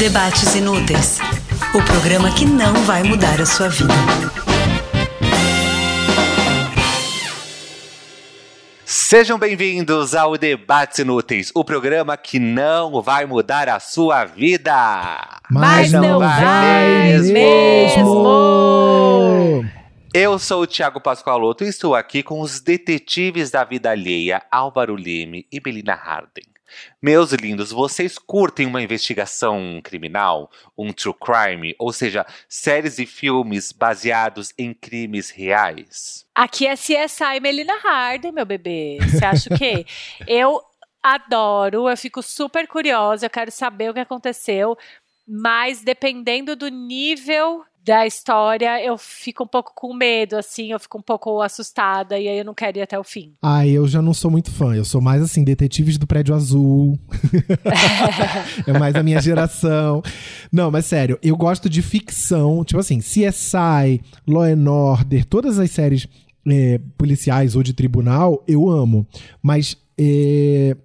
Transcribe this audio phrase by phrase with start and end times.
[0.00, 1.18] Debates Inúteis
[1.74, 3.92] o programa que não vai mudar a sua vida.
[8.82, 14.72] Sejam bem-vindos ao Debates Inúteis, o programa que não vai mudar a sua vida.
[15.50, 17.34] Mas, não, vai, vai mesmo.
[17.34, 18.10] mesmo.
[20.14, 24.94] Eu sou o Thiago Pascoaloto e estou aqui com os detetives da vida alheia, Álvaro
[24.94, 26.44] Leme e Melina Harden.
[27.02, 33.72] Meus lindos, vocês curtem uma investigação criminal, um true crime, ou seja, séries e filmes
[33.72, 36.26] baseados em crimes reais?
[36.34, 38.98] Aqui é CSI Melina Harden, meu bebê.
[39.02, 39.86] Você acha o quê?
[40.26, 40.60] eu
[41.02, 44.76] adoro, eu fico super curiosa, eu quero saber o que aconteceu,
[45.26, 50.98] mas dependendo do nível da história, eu fico um pouco com medo, assim, eu fico
[50.98, 53.32] um pouco assustada e aí eu não quero ir até o fim.
[53.42, 54.74] Ah, eu já não sou muito fã.
[54.74, 56.98] Eu sou mais assim, detetives do prédio azul.
[58.66, 60.02] é mais a minha geração.
[60.52, 65.70] Não, mas sério, eu gosto de ficção, tipo assim, CSI, Law and Order, todas as
[65.70, 66.06] séries
[66.46, 69.06] é, policiais ou de tribunal, eu amo.
[69.42, 70.76] Mas é,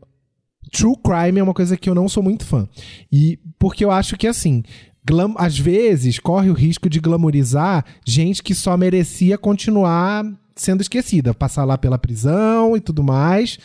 [0.71, 2.67] True crime é uma coisa que eu não sou muito fã.
[3.11, 4.63] E porque eu acho que assim,
[5.05, 10.25] glam, às vezes corre o risco de glamorizar gente que só merecia continuar
[10.55, 13.59] sendo esquecida, passar lá pela prisão e tudo mais.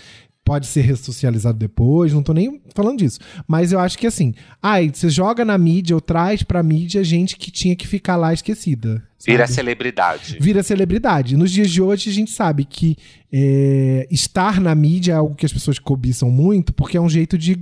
[0.45, 3.21] Pode ser ressocializado depois, não tô nem falando disso.
[3.47, 7.37] Mas eu acho que assim, ai, você joga na mídia ou traz pra mídia gente
[7.37, 9.03] que tinha que ficar lá esquecida.
[9.17, 9.33] Sabe?
[9.33, 10.39] Vira celebridade.
[10.41, 11.37] Vira celebridade.
[11.37, 12.97] Nos dias de hoje, a gente sabe que
[13.31, 17.39] é, estar na mídia é algo que as pessoas cobiçam muito, porque é um jeito
[17.39, 17.57] de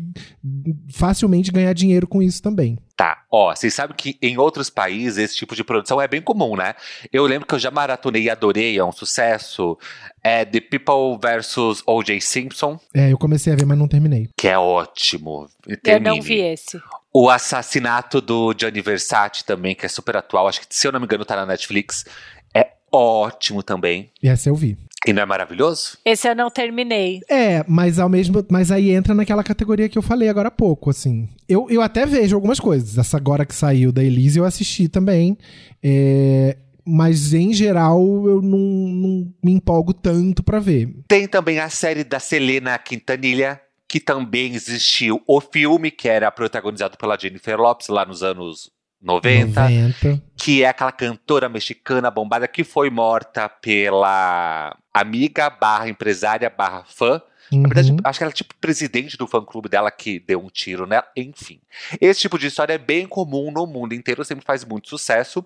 [0.89, 2.79] facilmente ganhar dinheiro com isso também.
[2.99, 6.57] Tá, ó, vocês sabem que em outros países esse tipo de produção é bem comum,
[6.57, 6.75] né?
[7.13, 9.79] Eu lembro que eu já maratonei e adorei, é um sucesso.
[10.21, 12.21] É The People vs O.J.
[12.21, 12.77] Simpson.
[12.93, 14.29] É, eu comecei a ver, mas não terminei.
[14.37, 15.49] Que é ótimo.
[15.81, 16.09] Termine.
[16.09, 16.83] Eu não vi esse.
[17.15, 20.49] O assassinato do Gianni Versace também, que é super atual.
[20.49, 22.05] Acho que, se eu não me engano, tá na Netflix.
[22.53, 24.11] É ótimo também.
[24.21, 24.77] E essa eu vi.
[25.07, 25.97] E não é maravilhoso?
[26.05, 27.21] Esse eu não terminei.
[27.31, 30.91] É, mas ao mesmo, mas aí entra naquela categoria que eu falei agora há pouco,
[30.91, 31.29] assim.
[31.49, 32.99] Eu, eu até vejo algumas coisas.
[32.99, 35.39] Essa agora que saiu da Elise eu assisti também.
[35.83, 40.89] É, mas em geral eu não, não me empolgo tanto para ver.
[41.07, 46.97] Tem também a série da Selena Quintanilha, que também existiu o filme, que era protagonizado
[46.99, 48.71] pela Jennifer Lopes lá nos anos
[49.01, 56.49] 90, 90, que é aquela cantora mexicana bombada que foi morta pela amiga barra empresária
[56.51, 57.23] barra fã.
[57.53, 57.63] Uhum.
[57.63, 60.87] Na verdade, acho que ela é tipo presidente do fã-clube dela que deu um tiro
[60.87, 61.07] nela.
[61.17, 61.61] Enfim,
[62.01, 65.45] esse tipo de história é bem comum no mundo inteiro, sempre faz muito sucesso.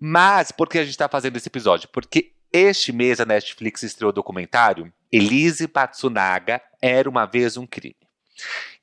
[0.00, 1.88] Mas por que a gente está fazendo esse episódio?
[1.92, 7.96] Porque este mês a Netflix estreou o documentário Elise Matsunaga Era Uma Vez Um Crime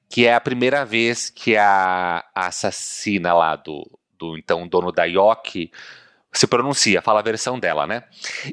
[0.09, 3.85] que é a primeira vez que a, assassina lá do,
[4.17, 5.71] do então dono da Yoki
[6.39, 8.03] se pronuncia, fala a versão dela, né?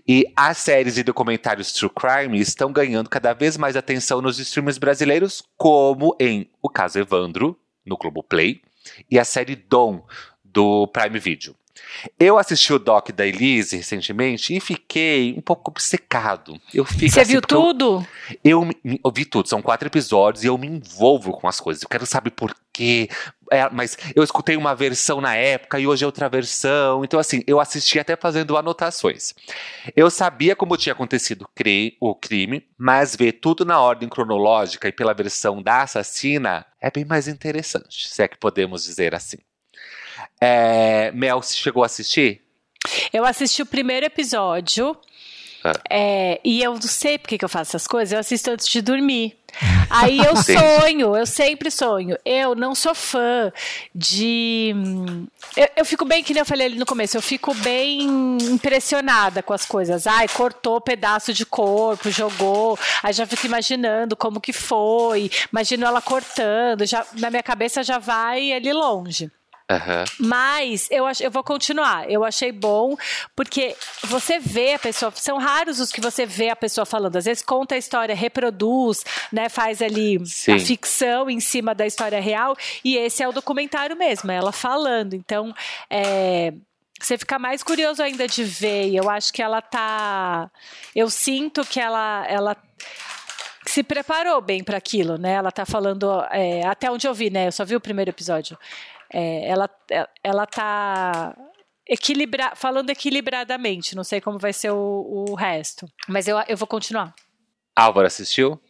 [0.07, 4.79] E as séries e documentários True Crime estão ganhando cada vez mais atenção nos streamers
[4.79, 8.63] brasileiros, como em O Caso Evandro, no Globoplay,
[9.11, 10.05] e a série Dom,
[10.45, 11.55] do Prime Video.
[12.19, 16.61] Eu assisti o doc da Elise recentemente e fiquei um pouco obcecado.
[16.73, 18.07] Eu fico Você assim, viu tudo?
[18.43, 21.83] Eu, eu, eu, vi tudo, são quatro episódios e eu me envolvo com as coisas.
[21.83, 23.09] Eu quero saber por quê.
[23.51, 27.05] É, mas eu escutei uma versão na época e hoje é outra versão.
[27.05, 29.35] Então, assim, eu assisti até fazendo anotações.
[29.95, 31.47] Eu sabia como tinha acontecido
[32.01, 37.05] o crime, mas ver tudo na ordem cronológica e pela versão da assassina é bem
[37.05, 39.39] mais interessante, se é que podemos dizer assim.
[40.41, 42.41] É, Mel, você chegou a assistir?
[43.13, 44.97] Eu assisti o primeiro episódio.
[45.65, 45.75] Ah.
[45.89, 48.83] É, e eu não sei por que eu faço essas coisas, eu assisto antes de
[48.83, 49.39] dormir.
[49.89, 52.17] Aí eu sonho, eu sempre sonho.
[52.25, 53.53] Eu não sou fã
[53.95, 54.75] de.
[55.57, 58.03] Eu, eu, fico bem, que nem eu falei ali no começo, eu fico bem
[58.51, 60.07] impressionada com as coisas.
[60.07, 62.77] Ai, cortou pedaço de corpo, jogou.
[63.03, 65.31] Aí já fico imaginando como que foi.
[65.53, 69.31] Imagino ela cortando, já, na minha cabeça já vai ali longe.
[69.73, 70.29] Uhum.
[70.29, 72.11] Mas eu, eu vou continuar.
[72.11, 72.97] Eu achei bom,
[73.35, 75.13] porque você vê a pessoa.
[75.15, 77.17] São raros os que você vê a pessoa falando.
[77.17, 79.49] Às vezes conta a história, reproduz, né?
[79.49, 80.55] Faz ali Sim.
[80.55, 82.57] a ficção em cima da história real.
[82.85, 85.15] E esse é o documentário mesmo, é ela falando.
[85.15, 85.55] Então,
[85.89, 86.53] é,
[87.01, 88.89] você fica mais curioso ainda de ver.
[88.89, 90.51] E eu acho que ela tá.
[90.95, 92.25] Eu sinto que ela.
[92.29, 92.57] ela
[93.65, 95.35] se preparou bem para aquilo, né?
[95.35, 97.47] Ela tá falando é, até onde eu vi, né?
[97.47, 98.59] Eu só vi o primeiro episódio
[99.13, 99.69] é, ela,
[100.23, 101.37] ela tá
[101.89, 103.95] equilibra, falando equilibradamente.
[103.95, 105.87] Não sei como vai ser o, o resto.
[106.09, 107.15] Mas eu, eu vou continuar.
[107.77, 108.61] Álvaro assistiu?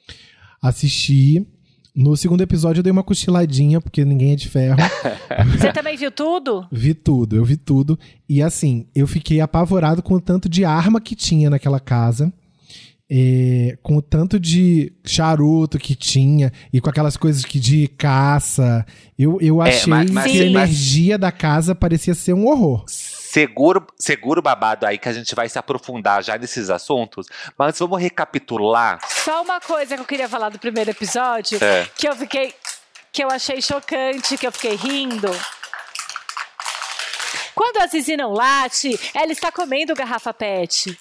[0.63, 1.47] Assisti.
[1.95, 4.79] No segundo episódio eu dei uma cochiladinha, porque ninguém é de ferro.
[5.59, 6.67] Você também viu tudo?
[6.73, 7.99] Vi tudo, eu vi tudo.
[8.27, 12.33] E assim, eu fiquei apavorado com o tanto de arma que tinha naquela casa.
[13.15, 18.87] É, com o tanto de charuto que tinha e com aquelas coisas que de caça.
[19.19, 22.85] Eu, eu é, achei é, mas, que a energia da casa parecia ser um horror.
[22.87, 27.27] Seguro, seguro babado aí que a gente vai se aprofundar já nesses assuntos,
[27.59, 28.99] mas vamos recapitular.
[29.07, 31.87] Só uma coisa que eu queria falar do primeiro episódio, é.
[31.97, 32.55] que eu fiquei
[33.13, 35.29] que eu achei chocante, que eu fiquei rindo.
[37.55, 40.99] Quando a Zizi não late, ela está comendo garrafa PET.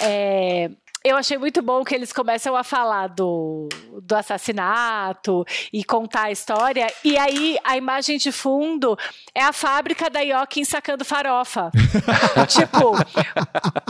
[0.00, 0.70] É,
[1.04, 3.68] eu achei muito bom que eles começam a falar do,
[4.02, 6.86] do assassinato e contar a história.
[7.04, 8.96] E aí a imagem de fundo
[9.34, 11.70] é a fábrica da Yoki sacando farofa.
[12.48, 12.92] tipo,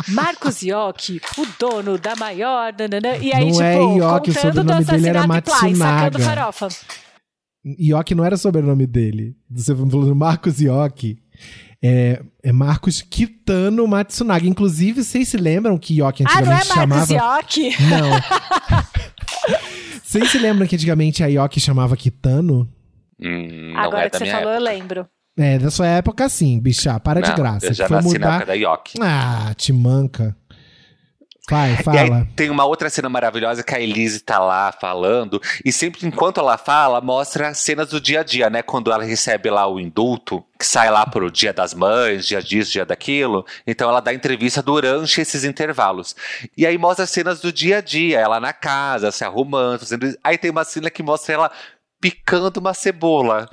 [0.09, 2.73] Marcos Yoki, o dono da maior.
[2.79, 6.69] Nanana, e aí, não tipo, é Yoki, contando do assassinato e plá, sacando farofa.
[7.65, 9.37] Yoki não era sobrenome dele.
[9.51, 11.19] Você falou Marcos Yoki.
[11.85, 14.47] É, é Marcos Kitano Matsunaga.
[14.47, 17.39] Inclusive, vocês se lembram que Yoki antigamente ah, não é Marcos chamava...
[17.39, 17.71] Yoki?
[17.91, 18.11] Não.
[20.03, 22.69] vocês se lembram que antigamente a Yoki chamava Kitano?
[23.21, 24.55] Hum, Agora é que você falou, época.
[24.55, 25.09] eu lembro.
[25.37, 27.01] É, da sua época sim, bicha.
[27.01, 27.67] Para não, de graça.
[27.67, 28.21] Eu já Foi nasci mudar...
[28.21, 28.99] na época da Yoki.
[29.01, 30.37] Ah, te manca.
[31.53, 31.97] Vai, fala.
[31.97, 36.07] E aí, tem uma outra cena maravilhosa que a Elise tá lá falando, e sempre
[36.07, 38.63] enquanto ela fala, mostra cenas do dia a dia, né?
[38.63, 42.73] Quando ela recebe lá o indulto, que sai lá pro dia das mães, dia disso,
[42.73, 43.45] dia daquilo.
[43.67, 46.17] Então ela dá entrevista durante esses intervalos.
[46.57, 50.17] E aí mostra cenas do dia a dia, ela na casa, se arrumando, fazendo.
[50.25, 51.51] Aí tem uma cena que mostra ela
[52.01, 53.47] picando uma cebola.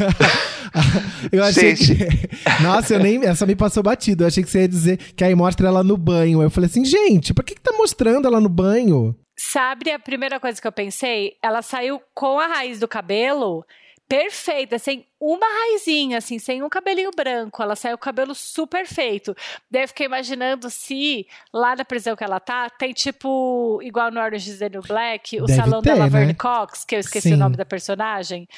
[1.32, 1.96] eu achei Gente.
[1.96, 2.62] que.
[2.62, 3.24] Nossa, eu nem.
[3.24, 4.24] Essa me passou batido.
[4.24, 6.42] Eu achei que você ia dizer que aí mostra ela no banho.
[6.42, 9.14] Eu falei assim, gente, por que, que tá mostrando ela no banho?
[9.38, 11.34] Sabe a primeira coisa que eu pensei?
[11.42, 13.64] Ela saiu com a raiz do cabelo
[14.10, 17.62] perfeita, sem uma raizinha, assim, sem um cabelinho branco.
[17.62, 19.36] Ela saiu com o cabelo super feito.
[19.70, 24.20] Daí eu fiquei imaginando se lá na prisão que ela tá, tem tipo, igual no
[24.20, 26.34] Orange is the New Black, o Deve salão ter, da Laverne né?
[26.34, 27.34] Cox, que eu esqueci Sim.
[27.34, 28.48] o nome da personagem.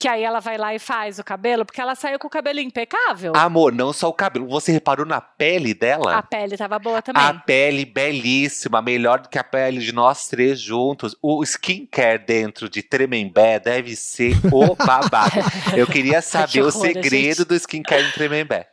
[0.00, 2.60] Que aí ela vai lá e faz o cabelo, porque ela saiu com o cabelo
[2.60, 3.32] impecável.
[3.34, 4.46] Amor, não só o cabelo.
[4.46, 6.16] Você reparou na pele dela?
[6.16, 7.20] A pele tava boa também.
[7.20, 11.16] A pele belíssima, melhor do que a pele de nós três juntos.
[11.20, 15.32] O skincare dentro de Tremembé deve ser o babado.
[15.76, 17.44] Eu queria saber horror, o segredo gente.
[17.44, 18.68] do skincare em Tremembé.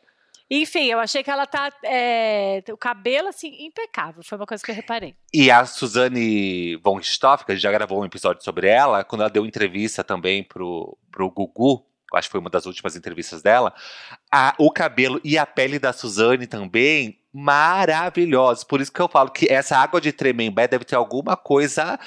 [0.49, 1.71] Enfim, eu achei que ela tá.
[1.83, 4.21] É, o cabelo, assim, impecável.
[4.23, 5.15] Foi uma coisa que eu reparei.
[5.33, 9.21] E a Suzane von Richthofen, que a gente já gravou um episódio sobre ela, quando
[9.21, 11.83] ela deu entrevista também pro, pro Gugu,
[12.13, 13.73] acho que foi uma das últimas entrevistas dela,
[14.31, 18.63] a, o cabelo e a pele da Suzane também maravilhosos.
[18.63, 21.99] Por isso que eu falo que essa água de Tremembé deve ter alguma coisa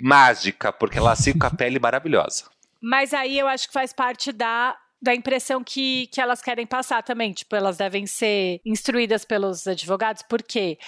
[0.00, 2.44] mágica, porque ela fica com a pele maravilhosa.
[2.80, 7.02] Mas aí eu acho que faz parte da da impressão que, que elas querem passar
[7.02, 7.32] também.
[7.32, 10.78] Tipo, elas devem ser instruídas pelos advogados, porque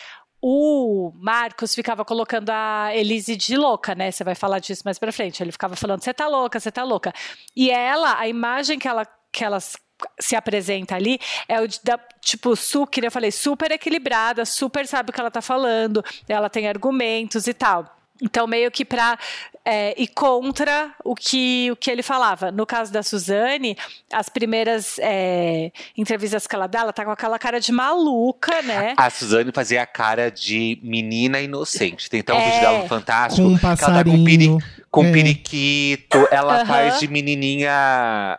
[0.43, 4.11] o Marcos ficava colocando a Elise de louca, né?
[4.11, 5.43] Você vai falar disso mais pra frente.
[5.43, 7.12] Ele ficava falando, você tá louca, você tá louca.
[7.55, 9.77] E ela, a imagem que, ela, que elas
[10.19, 15.12] se apresenta ali é o da, tipo, super, eu falei, super equilibrada, super sabe o
[15.12, 17.97] que ela tá falando, ela tem argumentos e tal.
[18.23, 19.19] Então, meio que para
[19.65, 22.50] é, ir contra o que, o que ele falava.
[22.50, 23.76] No caso da Suzane,
[24.12, 28.95] as primeiras é, entrevistas que ela dá, ela tá com aquela cara de maluca, né?
[28.97, 32.09] A Suzane fazia a cara de menina inocente.
[32.09, 32.45] Tem até um é.
[32.45, 33.47] vídeo dela no Fantástico.
[33.49, 33.95] Com um passarinho.
[33.95, 34.59] ela tá com, peri,
[34.90, 35.12] com é.
[35.12, 36.29] periquito.
[36.31, 38.38] Ela faz de menininha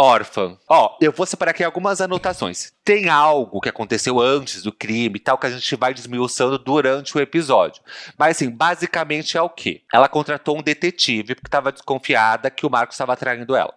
[0.00, 0.56] órfã.
[0.66, 2.72] Ó, eu vou separar aqui algumas anotações.
[2.82, 7.16] Tem algo que aconteceu antes do crime e tal que a gente vai desmiuçando durante
[7.16, 7.82] o episódio.
[8.18, 9.82] Mas assim, basicamente é o quê?
[9.92, 13.74] Ela contratou um detetive porque estava desconfiada que o Marcos estava traindo ela.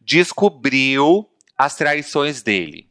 [0.00, 2.88] Descobriu as traições dele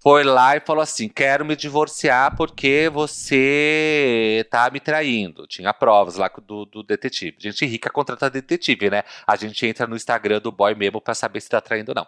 [0.00, 5.46] foi lá e falou assim: quero me divorciar porque você tá me traindo.
[5.46, 7.36] Tinha provas lá do, do detetive.
[7.38, 9.02] Gente rica contrata detetive, né?
[9.26, 12.06] A gente entra no Instagram do boy mesmo pra saber se tá traindo ou não.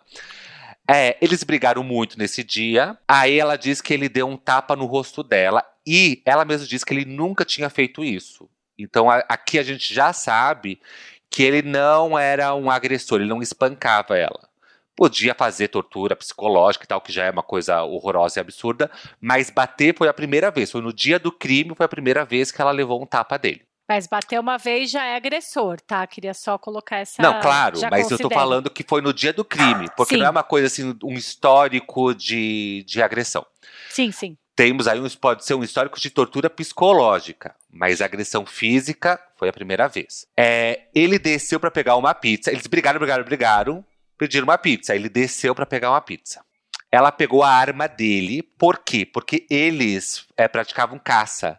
[0.89, 2.97] É, eles brigaram muito nesse dia.
[3.07, 5.65] Aí ela diz que ele deu um tapa no rosto dela.
[5.87, 8.49] E ela mesma disse que ele nunca tinha feito isso.
[8.79, 10.81] Então a, aqui a gente já sabe
[11.29, 14.52] que ele não era um agressor, ele não espancava ela
[14.97, 19.51] podia fazer tortura psicológica e tal, que já é uma coisa horrorosa e absurda, mas
[19.51, 20.71] bater foi a primeira vez.
[20.71, 23.63] Foi no dia do crime, foi a primeira vez que ela levou um tapa dele.
[23.89, 26.07] Mas bater uma vez já é agressor, tá?
[26.07, 27.21] Queria só colocar essa.
[27.21, 30.21] Não, claro, mas eu tô falando que foi no dia do crime, porque sim.
[30.21, 33.45] não é uma coisa assim, um histórico de, de agressão.
[33.91, 34.39] Sim, sim.
[34.57, 39.53] temos aí um, pode ser um histórico de tortura psicológica, mas agressão física foi a
[39.53, 40.27] primeira vez.
[40.37, 42.51] É, ele desceu para pegar uma pizza.
[42.51, 43.85] Eles brigaram, brigaram, brigaram,
[44.23, 44.95] pediram uma pizza.
[44.95, 46.45] Ele desceu para pegar uma pizza.
[46.93, 49.05] Ela pegou a arma dele, por quê?
[49.05, 51.59] Porque eles é, praticavam caça,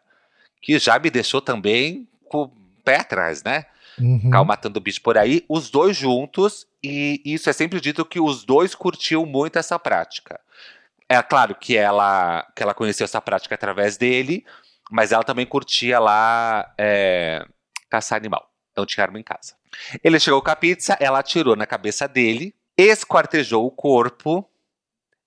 [0.62, 2.52] que já me deixou também com o
[2.86, 3.66] pé atrás, né?
[4.00, 4.20] Uhum.
[4.22, 8.46] Ficar matando bicho por aí, os dois juntos, e isso é sempre dito que os
[8.46, 10.40] dois curtiam muito essa prática.
[11.10, 14.46] É claro que ela, que ela conheceu essa prática através dele,
[14.90, 17.46] mas ela também curtia lá é,
[17.90, 18.53] caçar animal.
[18.74, 19.54] Então tinha arma em casa.
[20.04, 24.48] Ele chegou com a pizza, ela atirou na cabeça dele, esquartejou o corpo,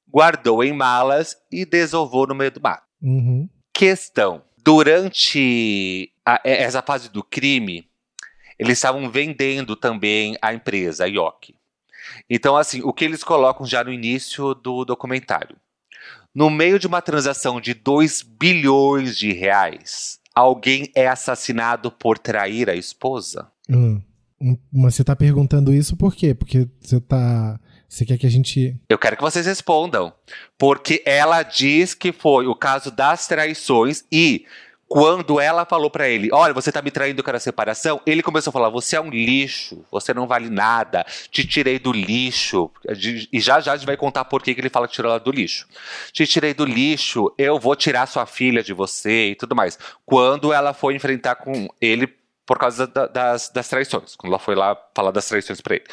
[0.06, 2.84] guardou em malas e desovou no meio do mato.
[3.00, 3.48] Uhum.
[3.72, 7.88] Questão: durante a, essa fase do crime,
[8.58, 11.54] eles estavam vendendo também a empresa, a Yoki.
[12.28, 15.56] Então, assim, o que eles colocam já no início do documentário?
[16.34, 22.69] No meio de uma transação de 2 bilhões de reais, alguém é assassinado por trair
[22.69, 23.50] a esposa?
[23.71, 24.02] Hum.
[24.71, 26.35] Mas você está perguntando isso por quê?
[26.35, 27.59] Porque você tá.
[27.88, 28.78] Você quer que a gente.
[28.87, 30.12] Eu quero que vocês respondam.
[30.59, 34.45] Porque ela diz que foi o caso das traições e
[34.88, 38.50] quando ela falou para ele, olha, você tá me traindo com a separação, ele começou
[38.50, 42.71] a falar, você é um lixo, você não vale nada, te tirei do lixo.
[43.33, 45.21] E já já a gente vai contar por que, que ele fala que tirou ela
[45.21, 45.66] do lixo.
[46.12, 49.78] Te tirei do lixo, eu vou tirar sua filha de você e tudo mais.
[50.05, 52.07] Quando ela foi enfrentar com ele
[52.47, 55.85] por causa da, das, das traições, quando ela foi lá falar das traições para ele.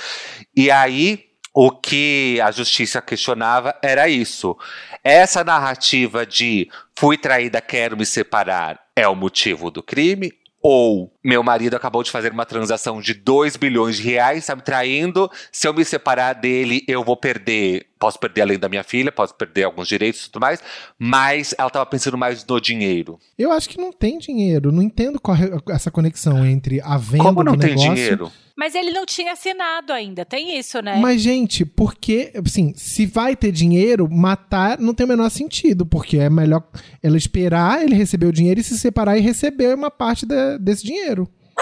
[0.56, 4.57] E aí o que a justiça questionava era isso.
[5.03, 10.33] Essa narrativa de fui traída, quero me separar é o motivo do crime?
[10.62, 14.62] Ou meu marido acabou de fazer uma transação de 2 bilhões de reais, está me
[14.62, 15.32] traindo.
[15.51, 17.88] Se eu me separar dele, eu vou perder.
[17.98, 20.62] Posso perder além da minha filha, posso perder alguns direitos e tudo mais.
[21.00, 23.18] Mas ela estava pensando mais no dinheiro.
[23.38, 24.72] Eu acho que não tem dinheiro.
[24.72, 28.32] Não entendo qual é essa conexão entre a venda Como não do tem negócio dinheiro?
[28.56, 30.98] Mas ele não tinha assinado ainda, tem isso, né?
[30.98, 36.18] Mas, gente, porque, assim, se vai ter dinheiro, matar não tem o menor sentido, porque
[36.20, 36.63] é melhor
[37.01, 40.86] ela esperar ele receber o dinheiro e se separar e receber uma parte da, desse
[40.86, 41.12] dinheiro.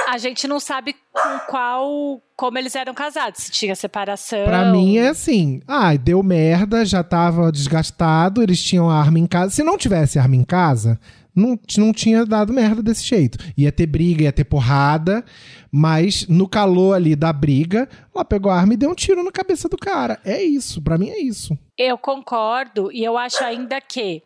[0.07, 2.21] A gente não sabe com qual.
[2.35, 4.45] como eles eram casados, se tinha separação.
[4.45, 9.27] Pra mim é assim: ah, deu merda, já tava desgastado, eles tinham a arma em
[9.27, 9.51] casa.
[9.51, 10.99] Se não tivesse arma em casa,
[11.35, 13.37] não, não tinha dado merda desse jeito.
[13.57, 15.23] Ia ter briga, ia ter porrada,
[15.71, 19.31] mas no calor ali da briga, ela pegou a arma e deu um tiro na
[19.31, 20.19] cabeça do cara.
[20.25, 21.57] É isso, para mim é isso.
[21.77, 24.21] Eu concordo e eu acho ainda que,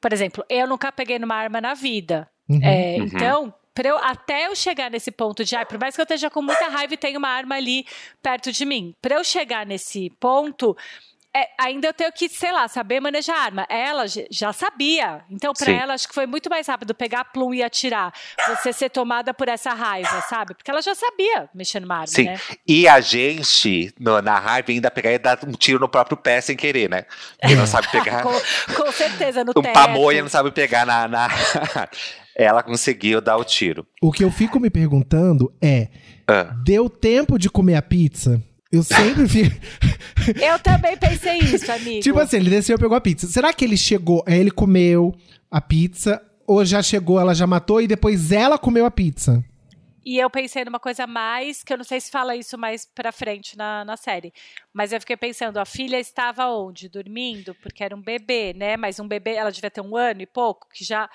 [0.00, 2.28] por exemplo, eu nunca peguei numa arma na vida.
[2.48, 2.60] Uhum.
[2.62, 3.04] É, uhum.
[3.04, 3.54] Então,
[3.86, 6.68] eu, até eu chegar nesse ponto de, ah, por mais que eu esteja com muita
[6.68, 7.86] raiva e tenha uma arma ali
[8.22, 10.76] perto de mim, para eu chegar nesse ponto,
[11.34, 13.64] é, ainda eu tenho que, sei lá, saber manejar arma.
[13.68, 15.22] Ela já sabia.
[15.30, 18.12] Então, para ela, acho que foi muito mais rápido pegar a plum e atirar.
[18.48, 20.54] Você ser tomada por essa raiva, sabe?
[20.54, 22.24] Porque ela já sabia mexer numa arma, Sim.
[22.24, 22.40] né?
[22.66, 26.40] E a gente, no, na raiva, ainda pegar e dar um tiro no próprio pé
[26.40, 27.04] sem querer, né?
[27.40, 28.22] Porque não sabe pegar.
[28.24, 28.32] com,
[28.74, 29.72] com, certeza, no um teto.
[29.72, 31.06] pamonha não sabe pegar na...
[31.06, 31.28] na...
[32.34, 33.86] ela conseguiu dar o tiro.
[34.02, 35.88] O que eu fico me perguntando é:
[36.26, 36.52] ah.
[36.64, 38.42] deu tempo de comer a pizza?
[38.72, 39.56] Eu sempre fico.
[40.40, 42.00] eu também pensei isso, amigo.
[42.00, 43.26] Tipo assim, ele desceu e pegou a pizza.
[43.26, 45.14] Será que ele chegou, aí ele comeu
[45.50, 49.44] a pizza, ou já chegou, ela já matou e depois ela comeu a pizza?
[50.04, 53.12] E eu pensei numa coisa mais, que eu não sei se fala isso mais pra
[53.12, 54.32] frente na, na série.
[54.72, 56.88] Mas eu fiquei pensando, a filha estava onde?
[56.88, 57.54] Dormindo?
[57.56, 58.76] Porque era um bebê, né?
[58.76, 61.08] Mas um bebê, ela devia ter um ano e pouco, que já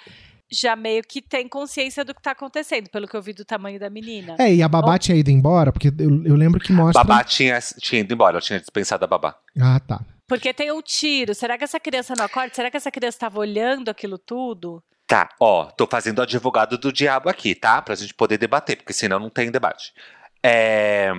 [0.51, 3.79] já meio que tem consciência do que tá acontecendo, pelo que eu vi do tamanho
[3.79, 4.35] da menina.
[4.39, 4.99] É, e a babá Ou...
[4.99, 7.01] tinha ido embora, porque eu, eu lembro que mostra.
[7.01, 9.37] A babá tinha, tinha ido embora, ela tinha dispensado a babá.
[9.59, 10.01] Ah, tá.
[10.27, 11.35] Porque tem um tiro.
[11.35, 12.53] Será que essa criança não acorda?
[12.53, 14.83] Será que essa criança estava olhando aquilo tudo?
[15.07, 17.81] Tá, ó, tô fazendo advogado do diabo aqui, tá?
[17.81, 19.93] Pra gente poder debater, porque senão não tem debate.
[20.41, 21.11] É...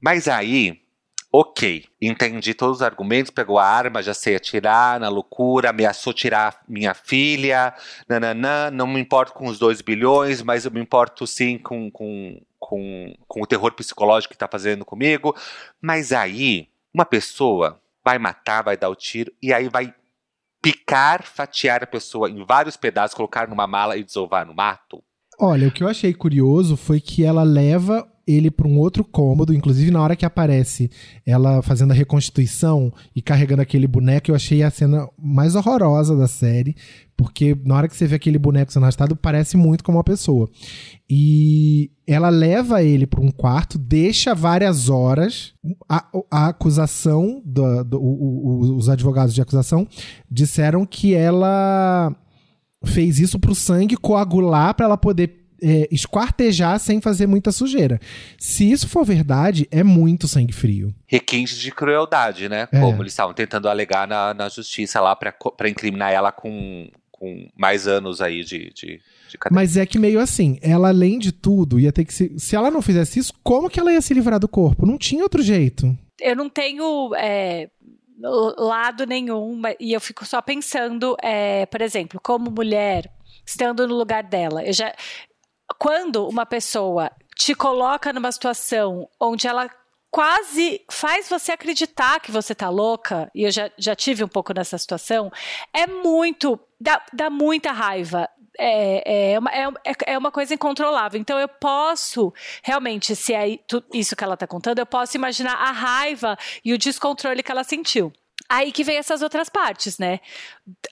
[0.00, 0.79] Mas aí,
[1.32, 6.60] Ok, entendi todos os argumentos, pegou a arma, já sei atirar, na loucura, ameaçou tirar
[6.68, 7.72] minha filha,
[8.08, 12.40] nananã, não me importo com os dois bilhões, mas eu me importo sim com, com,
[12.58, 15.36] com, com o terror psicológico que está fazendo comigo.
[15.80, 19.94] Mas aí, uma pessoa vai matar, vai dar o tiro, e aí vai
[20.60, 25.00] picar, fatiar a pessoa em vários pedaços, colocar numa mala e desovar no mato.
[25.38, 29.54] Olha, o que eu achei curioso foi que ela leva ele para um outro cômodo,
[29.54, 30.90] inclusive na hora que aparece
[31.26, 36.28] ela fazendo a reconstituição e carregando aquele boneco, eu achei a cena mais horrorosa da
[36.28, 36.76] série,
[37.16, 40.48] porque na hora que você vê aquele boneco sendo arrastado, parece muito como uma pessoa.
[41.08, 45.52] E ela leva ele para um quarto, deixa várias horas.
[45.88, 49.86] A, a acusação, do, do o, o, os advogados de acusação
[50.30, 52.14] disseram que ela
[52.84, 58.00] fez isso para o sangue coagular para ela poder é, esquartejar sem fazer muita sujeira.
[58.38, 60.94] Se isso for verdade, é muito sangue frio.
[61.06, 62.68] Requintes de crueldade, né?
[62.72, 62.80] É.
[62.80, 67.86] Como eles estavam tentando alegar na, na justiça lá para incriminar ela com, com mais
[67.86, 71.92] anos aí de, de, de Mas é que meio assim, ela além de tudo ia
[71.92, 72.38] ter que se.
[72.38, 74.86] Se ela não fizesse isso, como que ela ia se livrar do corpo?
[74.86, 75.96] Não tinha outro jeito.
[76.20, 77.14] Eu não tenho.
[77.14, 77.68] É
[78.22, 83.10] lado nenhum, e eu fico só pensando, é, por exemplo, como mulher,
[83.46, 84.94] estando no lugar dela, eu já,
[85.78, 89.70] quando uma pessoa te coloca numa situação onde ela
[90.10, 94.52] quase faz você acreditar que você tá louca, e eu já, já tive um pouco
[94.52, 95.30] nessa situação,
[95.72, 96.58] é muito.
[96.80, 98.28] dá, dá muita raiva.
[98.58, 99.68] É, é, uma, é,
[100.06, 101.18] é uma coisa incontrolável.
[101.18, 103.58] Então eu posso, realmente, se é
[103.94, 107.64] isso que ela tá contando, eu posso imaginar a raiva e o descontrole que ela
[107.64, 108.12] sentiu.
[108.50, 110.18] Aí que vem essas outras partes, né?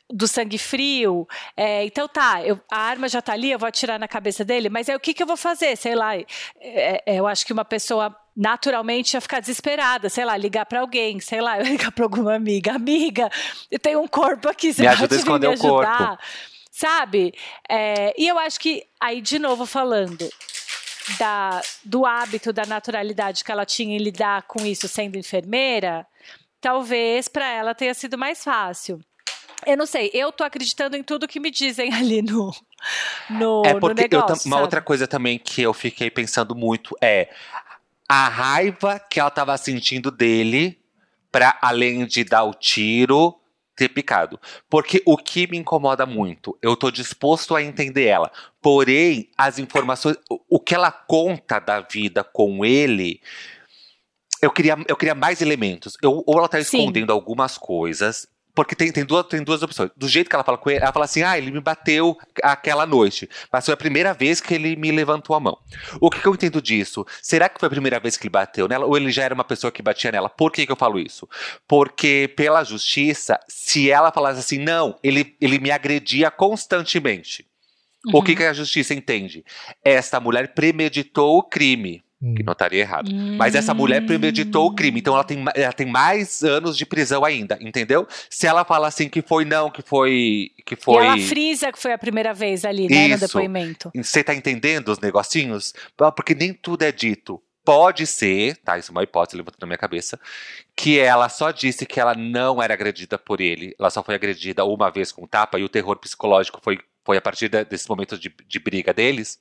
[0.09, 1.27] Do sangue frio.
[1.57, 4.69] É, então tá, eu, a arma já tá ali, eu vou atirar na cabeça dele,
[4.69, 5.77] mas aí o que, que eu vou fazer?
[5.77, 6.15] Sei lá.
[6.15, 6.27] É,
[6.61, 11.19] é, eu acho que uma pessoa naturalmente ia ficar desesperada, sei lá, ligar para alguém,
[11.19, 13.29] sei lá, ligar para alguma amiga, amiga,
[13.69, 16.23] eu tenho um corpo aqui, você me ajuda a esconder me ajudar, o corpo.
[16.71, 17.35] sabe?
[17.69, 20.31] É, e eu acho que aí de novo falando
[21.19, 26.07] da, do hábito, da naturalidade que ela tinha em lidar com isso sendo enfermeira,
[26.61, 29.01] talvez para ela tenha sido mais fácil.
[29.67, 32.53] Eu não sei, eu tô acreditando em tudo que me dizem ali no,
[33.31, 36.97] no, é porque no negócio, eu, uma outra coisa também que eu fiquei pensando muito
[37.01, 37.29] é
[38.09, 40.79] a raiva que ela tava sentindo dele
[41.31, 43.39] para além de dar o tiro
[43.77, 44.41] ter picado.
[44.69, 48.31] Porque o que me incomoda muito, eu tô disposto a entender ela.
[48.61, 53.21] Porém, as informações, o que ela conta da vida com ele,
[54.41, 55.97] eu queria, eu queria mais elementos.
[56.03, 57.13] Eu, ou ela tá escondendo Sim.
[57.13, 58.27] algumas coisas.
[58.55, 59.89] Porque tem, tem, duas, tem duas opções.
[59.97, 62.85] Do jeito que ela fala com ele, ela fala assim: ah, ele me bateu aquela
[62.85, 63.29] noite.
[63.53, 65.57] Mas foi a primeira vez que ele me levantou a mão.
[66.01, 67.07] O que, que eu entendo disso?
[67.23, 68.85] Será que foi a primeira vez que ele bateu nela?
[68.85, 70.29] Ou ele já era uma pessoa que batia nela?
[70.29, 71.29] Por que, que eu falo isso?
[71.69, 77.47] Porque, pela justiça, se ela falasse assim, não, ele, ele me agredia constantemente.
[78.07, 78.17] Uhum.
[78.17, 78.39] O que, uhum.
[78.39, 79.45] que a justiça entende?
[79.85, 82.03] Esta mulher premeditou o crime.
[82.21, 82.35] Hum.
[82.35, 83.11] Que não estaria errado.
[83.13, 83.37] Hum.
[83.37, 87.25] Mas essa mulher premeditou o crime, então ela tem, ela tem mais anos de prisão
[87.25, 88.07] ainda, entendeu?
[88.29, 90.51] Se ela fala assim que foi não, que foi.
[90.67, 91.05] Que foi...
[91.05, 93.15] E ela frisa que foi a primeira vez ali, né, Isso.
[93.15, 93.91] no depoimento.
[93.95, 95.73] Você tá entendendo os negocinhos?
[95.97, 97.41] Porque nem tudo é dito.
[97.65, 98.79] Pode ser, tá?
[98.79, 100.19] Isso é uma hipótese levantando na minha cabeça,
[100.75, 103.77] que ela só disse que ela não era agredida por ele.
[103.79, 107.21] Ela só foi agredida uma vez com tapa e o terror psicológico foi, foi a
[107.21, 109.39] partir de, desse momento de, de briga deles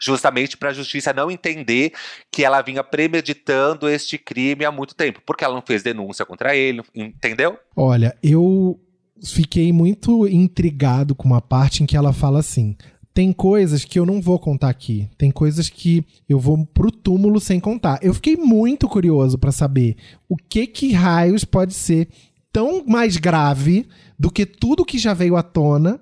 [0.00, 1.92] justamente para a justiça não entender
[2.30, 6.56] que ela vinha premeditando este crime há muito tempo, porque ela não fez denúncia contra
[6.56, 7.58] ele, entendeu?
[7.76, 8.78] Olha, eu
[9.24, 12.76] fiquei muito intrigado com uma parte em que ela fala assim:
[13.12, 17.40] tem coisas que eu não vou contar aqui, tem coisas que eu vou pro túmulo
[17.40, 17.98] sem contar.
[18.02, 19.96] Eu fiquei muito curioso para saber
[20.28, 22.08] o que que raios pode ser
[22.52, 26.00] tão mais grave do que tudo que já veio à tona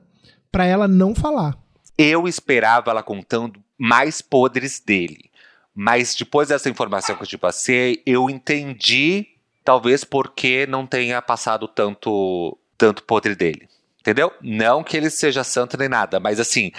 [0.53, 1.59] para ela não falar.
[1.99, 5.31] Eu esperava ela contando mais podres dele.
[5.75, 9.27] Mas depois dessa informação que eu te passei, eu entendi,
[9.65, 13.69] talvez porque não tenha passado tanto, tanto podre dele.
[14.01, 14.33] Entendeu?
[14.41, 16.71] Não que ele seja santo nem nada, mas assim,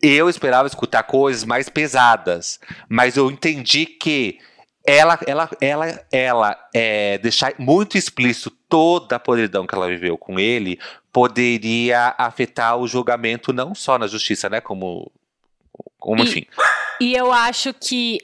[0.00, 2.60] eu esperava escutar coisas mais pesadas.
[2.88, 4.38] Mas eu entendi que
[4.86, 10.38] ela, ela, ela, ela é, deixar muito explícito toda a podridão que ela viveu com
[10.38, 10.78] ele
[11.12, 15.10] poderia afetar o julgamento não só na justiça, né, como
[15.98, 16.46] como e, enfim.
[17.00, 18.20] E eu acho que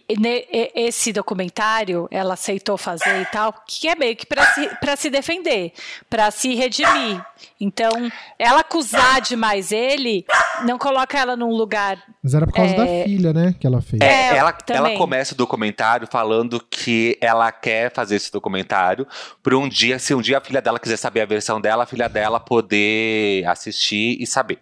[0.74, 5.10] esse documentário ela aceitou fazer e tal, que é meio que para se, pra se
[5.10, 5.72] defender,
[6.08, 7.22] para se redimir.
[7.60, 7.90] Então,
[8.38, 10.24] ela acusar demais ele
[10.64, 12.02] não coloca ela num lugar.
[12.22, 12.76] Mas era por causa é...
[12.76, 13.54] da filha, né?
[13.58, 14.00] Que ela fez.
[14.00, 19.06] É, é ela, ela começa o documentário falando que ela quer fazer esse documentário
[19.42, 21.86] para um dia, se um dia a filha dela quiser saber a versão dela, a
[21.86, 24.60] filha dela poder assistir e saber.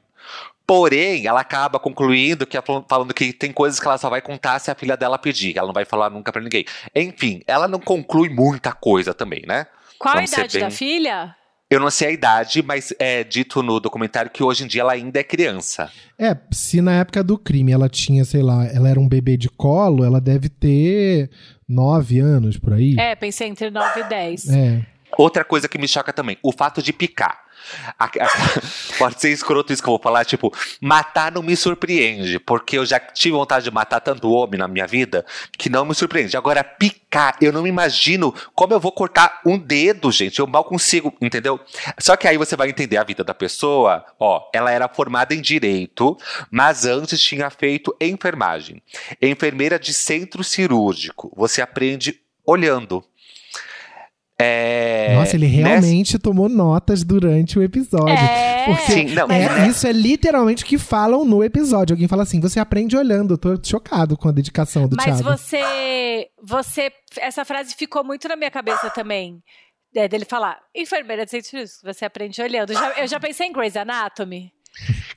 [0.70, 2.56] Porém, ela acaba concluindo que
[2.86, 5.66] falando que tem coisas que ela só vai contar se a filha dela pedir, ela
[5.66, 6.64] não vai falar nunca para ninguém.
[6.94, 9.66] Enfim, ela não conclui muita coisa também, né?
[9.98, 10.60] Qual Vamos a idade bem...
[10.62, 11.34] da filha?
[11.68, 14.92] Eu não sei a idade, mas é dito no documentário que hoje em dia ela
[14.92, 15.90] ainda é criança.
[16.16, 19.48] É, se na época do crime ela tinha, sei lá, ela era um bebê de
[19.48, 21.30] colo, ela deve ter
[21.68, 22.94] nove anos por aí.
[22.96, 24.48] É, pensei entre nove e dez.
[24.48, 24.86] É.
[25.18, 27.49] Outra coisa que me choca também, o fato de picar.
[27.98, 28.10] A, a,
[28.98, 32.86] pode ser escroto isso que eu vou falar, tipo, matar não me surpreende, porque eu
[32.86, 35.24] já tive vontade de matar tanto homem na minha vida
[35.56, 36.36] que não me surpreende.
[36.36, 40.38] Agora, picar, eu não me imagino como eu vou cortar um dedo, gente.
[40.38, 41.60] Eu mal consigo, entendeu?
[41.98, 44.04] Só que aí você vai entender a vida da pessoa.
[44.18, 46.16] Ó, ela era formada em direito,
[46.50, 48.82] mas antes tinha feito enfermagem.
[49.20, 51.32] Enfermeira de centro cirúrgico.
[51.36, 53.04] Você aprende olhando.
[54.40, 56.18] É, Nossa, ele realmente nessa...
[56.18, 58.08] tomou notas durante o episódio.
[58.08, 61.94] É, porque Sim, não, é, é, isso é literalmente o que falam no episódio.
[61.94, 63.34] Alguém fala assim: você aprende olhando.
[63.34, 65.24] Eu tô chocado com a dedicação do Mas Thiago.
[65.24, 66.92] Mas você, você.
[67.18, 69.42] Essa frase ficou muito na minha cabeça também.
[69.94, 71.40] É, dele falar, enfermeira de
[71.82, 72.72] você aprende olhando.
[72.72, 74.52] Já, eu já pensei em Grey's Anatomy.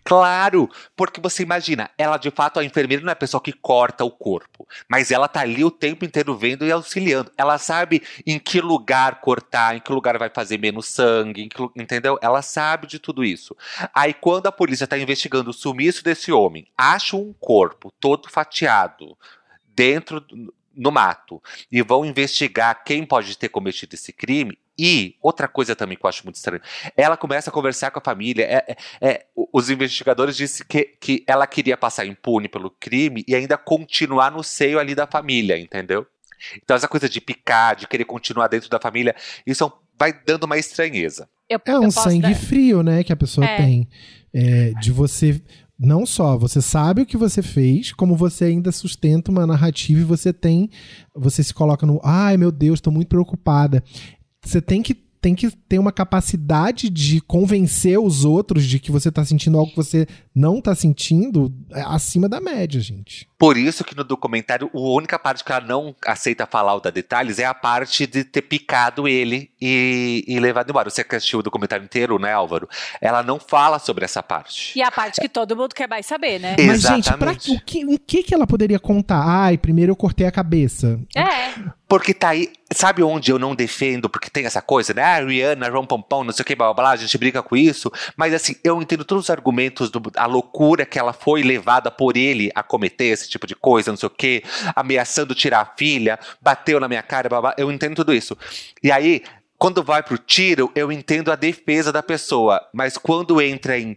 [0.04, 4.04] Claro, porque você imagina, ela de fato, a enfermeira não é a pessoa que corta
[4.04, 7.32] o corpo, mas ela tá ali o tempo inteiro vendo e auxiliando.
[7.38, 12.20] Ela sabe em que lugar cortar, em que lugar vai fazer menos sangue, que, entendeu?
[12.22, 13.56] Ela sabe de tudo isso.
[13.94, 19.18] Aí quando a polícia tá investigando o sumiço desse homem, acha um corpo todo fatiado
[19.76, 20.24] dentro
[20.76, 25.98] no mato e vão investigar quem pode ter cometido esse crime, e outra coisa também
[25.98, 26.62] que eu acho muito estranho,
[26.98, 28.44] ela começa a conversar com a família.
[28.44, 33.36] É, é, é, os investigadores disseram que, que ela queria passar impune pelo crime e
[33.36, 36.06] ainda continuar no seio ali da família, entendeu?
[36.62, 40.58] Então essa coisa de picar, de querer continuar dentro da família, isso vai dando uma
[40.58, 41.30] estranheza.
[41.48, 42.36] Eu, é um sangue dar...
[42.36, 43.58] frio, né, que a pessoa é.
[43.58, 43.88] tem.
[44.34, 45.40] É, de você
[45.78, 50.04] não só você sabe o que você fez, como você ainda sustenta uma narrativa e
[50.04, 50.70] você tem,
[51.16, 53.84] você se coloca no, ai meu Deus, estou muito preocupada
[54.44, 59.10] você tem que tem que ter uma capacidade de convencer os outros de que você
[59.10, 63.26] tá sentindo algo que você não tá sentindo é, acima da média, gente.
[63.40, 66.92] Por isso que no documentário, a única parte que ela não aceita falar ou dar
[66.92, 70.90] detalhes é a parte de ter picado ele e, e levado embora.
[70.90, 72.68] Você que assistiu o documentário inteiro, né, Álvaro?
[73.00, 74.78] Ela não fala sobre essa parte.
[74.78, 76.58] E a parte que todo mundo quer mais saber, né?
[76.60, 77.06] Mas, Exatamente.
[77.06, 79.24] gente, pra, o, que, o que, que ela poderia contar?
[79.26, 81.00] Ai, primeiro eu cortei a cabeça.
[81.16, 81.54] É.
[81.94, 85.04] Porque tá aí, sabe onde eu não defendo, porque tem essa coisa, né?
[85.04, 87.56] Ah, Rihanna, Ron Pompom, não sei o que, blá, blá blá, a gente brinca com
[87.56, 87.92] isso.
[88.18, 92.18] Mas assim, eu entendo todos os argumentos, do, a loucura que ela foi levada por
[92.18, 94.42] ele a cometer esse tipo de coisa, não sei o que,
[94.76, 98.36] ameaçando tirar a filha, bateu na minha cara, blá, blá, eu entendo tudo isso.
[98.82, 99.22] E aí,
[99.60, 103.96] quando vai pro tiro, eu entendo a defesa da pessoa, mas quando entra em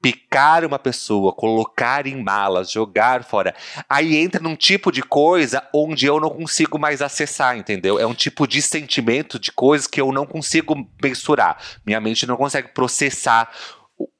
[0.00, 3.54] picar uma pessoa, colocar em malas, jogar fora.
[3.88, 7.98] Aí entra num tipo de coisa onde eu não consigo mais acessar, entendeu?
[7.98, 11.58] É um tipo de sentimento de coisas que eu não consigo mensurar.
[11.84, 13.50] Minha mente não consegue processar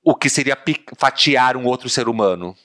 [0.03, 0.59] o, que seria
[0.97, 2.57] fatiar um outro ser humano.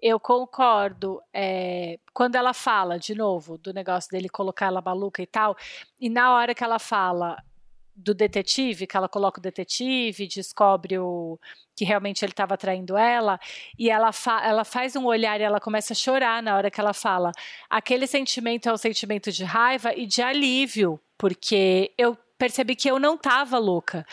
[0.00, 1.20] Eu concordo.
[1.32, 5.56] É, quando ela fala, de novo, do negócio dele colocar ela maluca e tal,
[6.00, 7.36] e na hora que ela fala,
[7.94, 11.38] do detetive, que ela coloca o detetive, descobre o
[11.76, 13.38] que realmente ele estava traindo ela,
[13.78, 16.80] e ela, fa ela faz um olhar e ela começa a chorar na hora que
[16.80, 17.32] ela fala.
[17.68, 22.98] Aquele sentimento é um sentimento de raiva e de alívio, porque eu percebi que eu
[22.98, 24.06] não estava louca.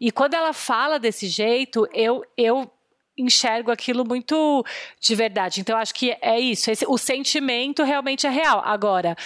[0.00, 2.70] E quando ela fala desse jeito, eu, eu
[3.16, 4.64] enxergo aquilo muito
[5.00, 5.60] de verdade.
[5.60, 6.70] Então, acho que é isso.
[6.70, 8.60] Esse, o sentimento realmente é real.
[8.64, 9.16] Agora,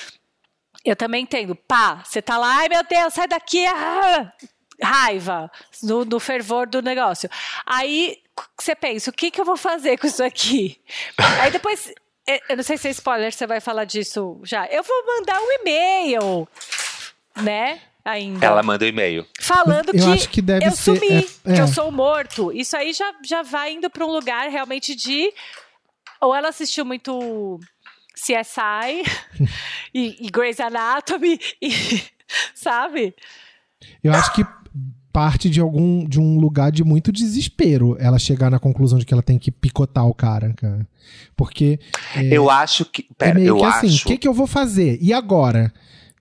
[0.85, 1.55] eu também entendo.
[1.55, 3.67] Pá, você tá lá, ai meu Deus, sai daqui.
[3.67, 4.33] Ah!
[4.81, 5.51] Raiva,
[5.83, 7.29] no, no fervor do negócio.
[7.67, 8.19] Aí
[8.59, 10.81] você pensa, o que, que eu vou fazer com isso aqui?
[11.43, 11.93] Aí depois,
[12.49, 14.67] eu não sei se é spoiler, você vai falar disso já.
[14.67, 16.49] Eu vou mandar um e-mail,
[17.43, 17.81] né?
[18.05, 18.47] Ainda.
[18.47, 19.27] Ela manda um e-mail.
[19.39, 21.55] Falando eu que, acho que deve eu ser, sumi, é, é.
[21.57, 22.53] que eu sou morto.
[22.53, 25.33] Isso aí já, já vai indo para um lugar realmente de.
[26.21, 27.61] Ou ela assistiu muito
[28.19, 29.05] CSI
[29.95, 31.71] e, e Grey's Anatomy, e,
[32.55, 33.15] sabe?
[34.03, 34.45] Eu acho que
[35.13, 39.13] parte de algum de um lugar de muito desespero ela chegar na conclusão de que
[39.13, 40.87] ela tem que picotar o cara, cara.
[41.37, 41.81] Porque
[42.15, 44.47] é, eu acho que pera, é meio eu que assim, o que que eu vou
[44.47, 44.99] fazer?
[45.01, 45.73] E agora?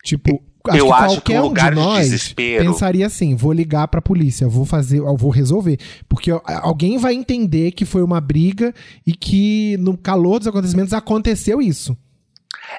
[0.03, 2.65] Tipo, acho eu que acho qualquer que um de nós de desespero...
[2.65, 5.79] pensaria assim: vou ligar pra polícia, vou fazer, vou resolver.
[6.07, 8.73] Porque alguém vai entender que foi uma briga
[9.05, 11.97] e que no calor dos acontecimentos aconteceu isso.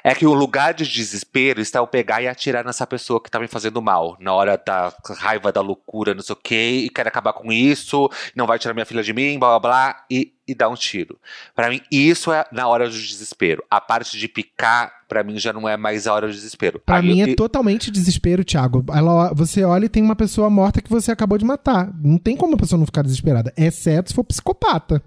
[0.03, 3.39] É que o lugar de desespero está o pegar e atirar nessa pessoa que tá
[3.39, 4.17] me fazendo mal.
[4.19, 8.09] Na hora da raiva, da loucura, não sei o quê, e quer acabar com isso,
[8.35, 11.17] não vai tirar minha filha de mim, blá blá blá, e, e dar um tiro.
[11.55, 13.63] Para mim, isso é na hora do desespero.
[13.69, 16.79] A parte de picar, para mim, já não é mais a hora do desespero.
[16.79, 18.85] Pra Aí mim eu, é totalmente desespero, Thiago.
[18.93, 21.91] Ela, você olha e tem uma pessoa morta que você acabou de matar.
[22.01, 25.03] Não tem como a pessoa não ficar desesperada, exceto se for psicopata.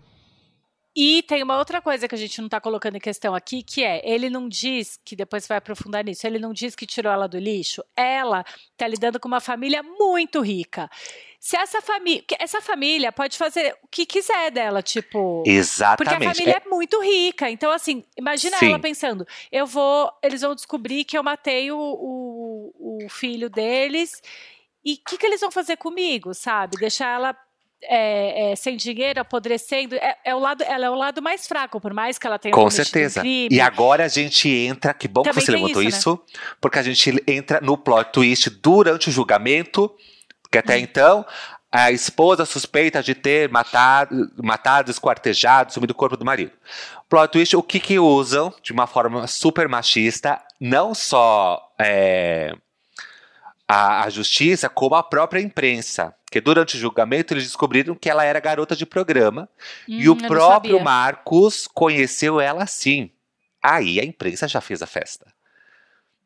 [0.94, 3.82] E tem uma outra coisa que a gente não está colocando em questão aqui, que
[3.82, 7.26] é, ele não diz, que depois vai aprofundar nisso, ele não diz que tirou ela
[7.26, 7.82] do lixo.
[7.96, 10.90] Ela está lidando com uma família muito rica.
[11.40, 15.96] Se essa família, essa família pode fazer o que quiser dela, tipo, exatamente.
[15.96, 17.50] Porque a família é, é muito rica.
[17.50, 18.68] Então assim, imagina Sim.
[18.68, 24.20] ela pensando, eu vou, eles vão descobrir que eu matei o, o, o filho deles.
[24.84, 26.76] E o que, que eles vão fazer comigo, sabe?
[26.76, 27.36] Deixar ela
[27.84, 31.80] é, é, sem dinheiro, apodrecendo, é, é, o lado, ela é o lado mais fraco,
[31.80, 33.22] por mais que ela tenha Com certeza.
[33.22, 36.40] Um e agora a gente entra, que bom Também que você levantou isso, isso né?
[36.60, 39.92] porque a gente entra no plot twist durante o julgamento,
[40.50, 40.80] que até hum.
[40.80, 41.26] então
[41.70, 46.52] a esposa suspeita de ter matado, matado, esquartejado, sumido o corpo do marido.
[47.08, 52.54] Plot twist, o que que usam de uma forma super machista, não só é,
[53.66, 56.14] a, a justiça, como a própria imprensa.
[56.32, 59.50] Porque durante o julgamento eles descobriram que ela era garota de programa
[59.86, 63.10] hum, e o próprio Marcos conheceu ela assim.
[63.62, 65.26] Aí a imprensa já fez a festa.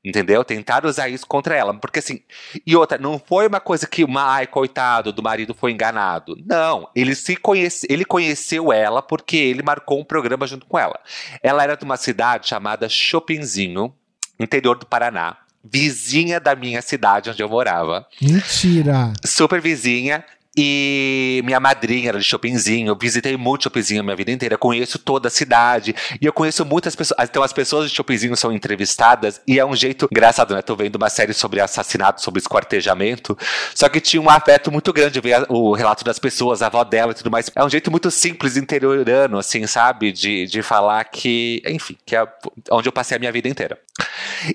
[0.05, 0.45] Entendeu?
[0.45, 1.75] Tentaram usar isso contra ela.
[1.75, 2.23] Porque assim.
[2.65, 6.37] E outra, não foi uma coisa que, uma, ai, coitado, do marido foi enganado.
[6.47, 6.89] Não.
[6.95, 11.01] Ele se conhece, ele conheceu ela porque ele marcou um programa junto com ela.
[11.43, 13.93] Ela era de uma cidade chamada Chopinzinho,
[14.39, 15.37] interior do Paraná
[15.73, 18.07] vizinha da minha cidade onde eu morava.
[18.21, 19.13] Mentira!
[19.25, 20.25] Super vizinha.
[20.57, 24.99] E minha madrinha era de Chopinzinho, eu visitei muito Chopinzinho a minha vida inteira, conheço
[24.99, 25.95] toda a cidade.
[26.19, 27.29] E eu conheço muitas pessoas.
[27.29, 30.63] Então, as pessoas de Chopinzinho são entrevistadas, e é um jeito engraçado, né?
[30.63, 33.37] Tô vendo uma série sobre assassinato, sobre esquartejamento.
[33.75, 37.13] Só que tinha um afeto muito grande ver o relato das pessoas, a avó dela
[37.13, 37.51] e tudo mais.
[37.55, 40.11] É um jeito muito simples, interiorano, assim, sabe?
[40.11, 42.27] De, de falar que, enfim, que é
[42.71, 43.79] onde eu passei a minha vida inteira.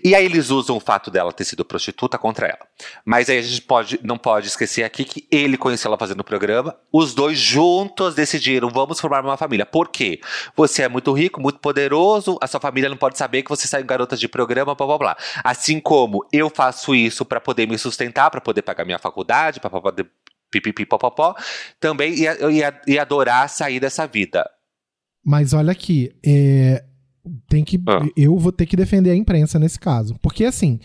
[0.04, 2.66] E aí eles usam o fato dela ter sido prostituta contra ela.
[3.06, 6.24] Mas aí a gente pode, não pode esquecer aqui que ele conheceu ela fazendo o
[6.24, 6.76] programa.
[6.92, 9.66] Os dois juntos decidiram, vamos formar uma família.
[9.66, 10.20] Por quê?
[10.56, 13.86] Você é muito rico, muito poderoso, a sua família não pode saber que você saiu
[13.86, 15.18] garota de programa, blá blá blá.
[15.44, 19.70] Assim como eu faço isso para poder me sustentar, para poder pagar minha faculdade, para
[19.70, 20.10] poder
[20.50, 21.34] pipipi popopó,
[21.80, 24.48] também ia, ia, ia adorar sair dessa vida.
[25.24, 26.84] Mas olha aqui, é,
[27.48, 27.80] tem que.
[27.88, 28.06] Ah.
[28.18, 30.16] Eu vou ter que defender a imprensa nesse caso.
[30.22, 30.80] Porque, assim.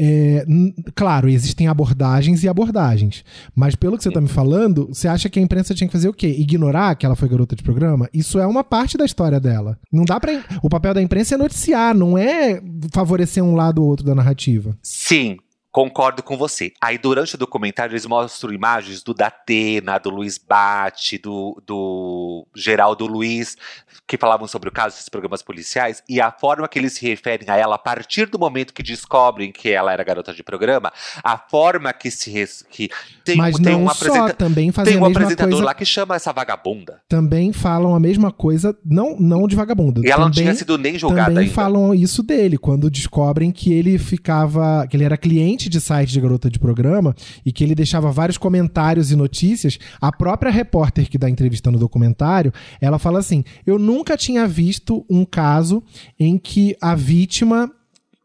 [0.00, 0.46] É,
[0.94, 3.24] claro, existem abordagens e abordagens.
[3.54, 6.08] Mas pelo que você está me falando, você acha que a imprensa tinha que fazer
[6.08, 6.28] o quê?
[6.28, 8.08] Ignorar que ela foi garota de programa?
[8.12, 9.78] Isso é uma parte da história dela.
[9.92, 13.88] Não dá para O papel da imprensa é noticiar, não é favorecer um lado ou
[13.88, 14.76] outro da narrativa.
[14.82, 15.36] Sim,
[15.78, 16.72] Concordo com você.
[16.80, 23.06] Aí, durante o documentário, eles mostram imagens do Datena, do Luiz Bate, do, do Geraldo
[23.06, 23.56] Luiz,
[24.04, 27.48] que falavam sobre o caso desses programas policiais, e a forma que eles se referem
[27.48, 31.38] a ela a partir do momento que descobrem que ela era garota de programa, a
[31.38, 32.28] forma que se.
[32.28, 32.90] Res, que
[33.24, 36.16] tem, Mas tem não um só, também fazem Tem um apresentador coisa, lá que chama
[36.16, 37.00] essa vagabunda.
[37.08, 40.00] Também falam a mesma coisa, não, não de vagabunda.
[40.04, 41.54] E ela também, não tinha sido nem julgada também ainda.
[41.54, 44.84] falam isso dele, quando descobrem que ele ficava.
[44.90, 48.38] que ele era cliente de site de garota de programa e que ele deixava vários
[48.38, 53.78] comentários e notícias, a própria repórter que dá entrevista no documentário, ela fala assim: Eu
[53.78, 55.82] nunca tinha visto um caso
[56.18, 57.70] em que a vítima,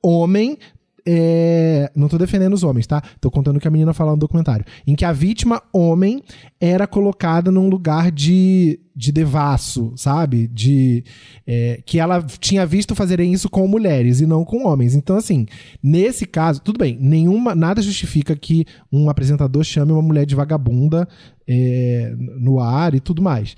[0.02, 0.58] homem,
[1.06, 1.92] é...
[1.96, 3.02] Não tô defendendo os homens, tá?
[3.20, 4.66] Tô contando o que a menina fala no documentário.
[4.88, 6.24] Em que a vítima, homem,
[6.60, 10.48] era colocada num lugar de, de devasso, sabe?
[10.48, 11.04] De.
[11.46, 11.82] É...
[11.86, 14.96] que ela tinha visto fazerem isso com mulheres e não com homens.
[14.96, 15.46] Então, assim,
[15.82, 17.54] nesse caso, tudo bem, nenhuma.
[17.54, 21.08] Nada justifica que um apresentador chame uma mulher de vagabunda
[21.48, 22.14] é...
[22.18, 23.56] no ar e tudo mais.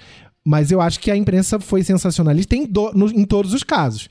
[0.47, 2.91] Mas eu acho que a imprensa foi sensacionalista em, do...
[2.93, 3.07] no...
[3.07, 4.09] em todos os casos.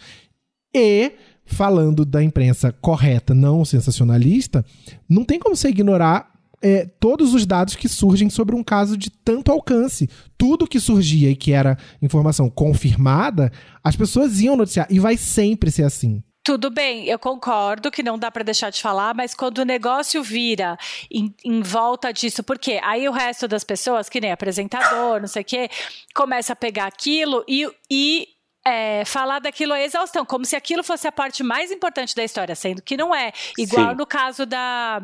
[0.72, 1.12] E
[1.44, 4.64] falando da imprensa correta, não sensacionalista,
[5.08, 9.10] não tem como você ignorar é, todos os dados que surgem sobre um caso de
[9.10, 10.08] tanto alcance.
[10.38, 13.52] Tudo que surgia e que era informação confirmada,
[13.82, 14.86] as pessoas iam noticiar.
[14.88, 16.22] E vai sempre ser assim.
[16.42, 20.22] Tudo bem, eu concordo que não dá para deixar de falar, mas quando o negócio
[20.22, 20.76] vira
[21.10, 25.40] em, em, volta disso, porque aí o resto das pessoas, que nem apresentador, não sei
[25.40, 25.70] o quê,
[26.14, 28.28] começa a pegar aquilo e, e
[28.66, 32.54] é, falar daquilo a exaustão, como se aquilo fosse a parte mais importante da história,
[32.54, 33.32] sendo que não é.
[33.58, 33.96] Igual Sim.
[33.96, 35.02] no caso da.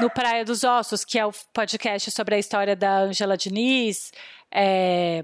[0.00, 4.12] No Praia dos Ossos, que é o podcast sobre a história da Angela Diniz.
[4.52, 5.22] É,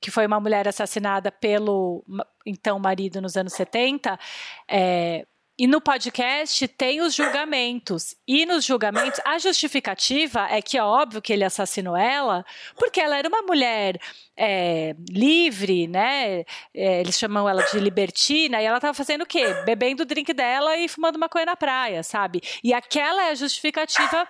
[0.00, 2.02] que foi uma mulher assassinada pelo
[2.46, 4.18] então marido nos anos 70,
[4.66, 5.26] é,
[5.60, 8.16] e no podcast tem os julgamentos.
[8.26, 12.46] E nos julgamentos, a justificativa é que é óbvio que ele assassinou ela,
[12.78, 14.00] porque ela era uma mulher
[14.34, 16.46] é, livre, né?
[16.74, 19.52] É, eles chamam ela de libertina, e ela estava fazendo o quê?
[19.66, 22.40] Bebendo o drink dela e fumando maconha na praia, sabe?
[22.64, 24.26] E aquela é a justificativa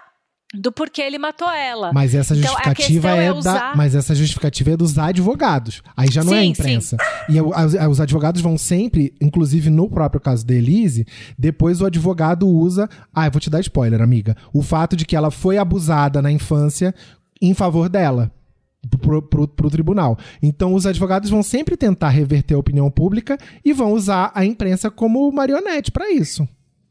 [0.54, 1.92] do porquê ele matou ela.
[1.92, 3.70] Mas essa então, justificativa então, é, é usar...
[3.70, 5.82] da, mas essa justificativa é dos advogados.
[5.96, 6.96] Aí já não sim, é a imprensa.
[6.96, 7.34] Sim.
[7.34, 11.06] E os, os advogados vão sempre, inclusive no próprio caso da Elise,
[11.38, 15.14] depois o advogado usa, ah, eu vou te dar spoiler, amiga, o fato de que
[15.14, 16.94] ela foi abusada na infância
[17.40, 18.30] em favor dela.
[19.02, 20.16] Pro, pro, pro, tribunal.
[20.42, 24.90] Então, os advogados vão sempre tentar reverter a opinião pública e vão usar a imprensa
[24.90, 26.48] como marionete para isso.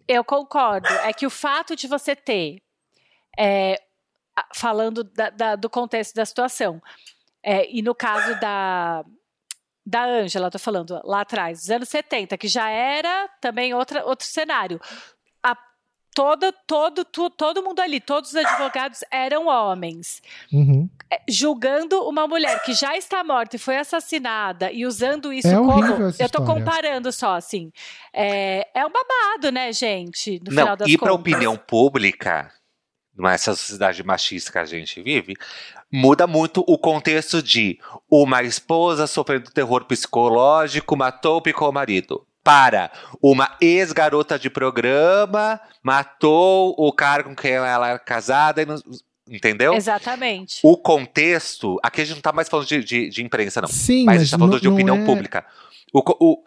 [0.07, 0.87] Eu concordo.
[1.03, 2.59] É que o fato de você ter
[3.39, 3.81] é,
[4.53, 6.81] falando da, da, do contexto da situação.
[7.41, 9.05] É, e no caso da,
[9.85, 14.27] da Ângela, tô falando lá atrás, dos anos 70, que já era também outra, outro
[14.27, 14.79] cenário.
[15.41, 15.55] A,
[16.13, 20.21] todo, todo, tu, todo mundo ali, todos os advogados eram homens.
[20.51, 20.89] Uhum.
[21.09, 25.55] É, julgando uma mulher que já está morta e foi assassinada e usando isso é
[25.55, 25.81] como.
[26.19, 27.71] Eu tô comparando só, assim.
[28.13, 30.41] É, é um babado, né, gente?
[30.45, 32.51] No Não, e para a opinião pública,
[33.19, 35.35] nessa sociedade machista que a gente vive,
[35.91, 37.79] muda muito o contexto de
[38.09, 42.25] uma esposa sofrendo terror psicológico matou ou picou o marido.
[42.43, 42.89] Para
[43.21, 48.77] uma ex-garota de programa matou o cara com quem ela era casada e não,
[49.29, 49.75] Entendeu?
[49.75, 50.59] Exatamente.
[50.63, 51.79] O contexto.
[51.83, 53.69] Aqui a gente não tá mais falando de, de, de imprensa, não.
[53.69, 55.05] Sim, mas, mas a gente tá falando não, de opinião é...
[55.05, 55.45] pública.
[55.93, 56.43] O, o,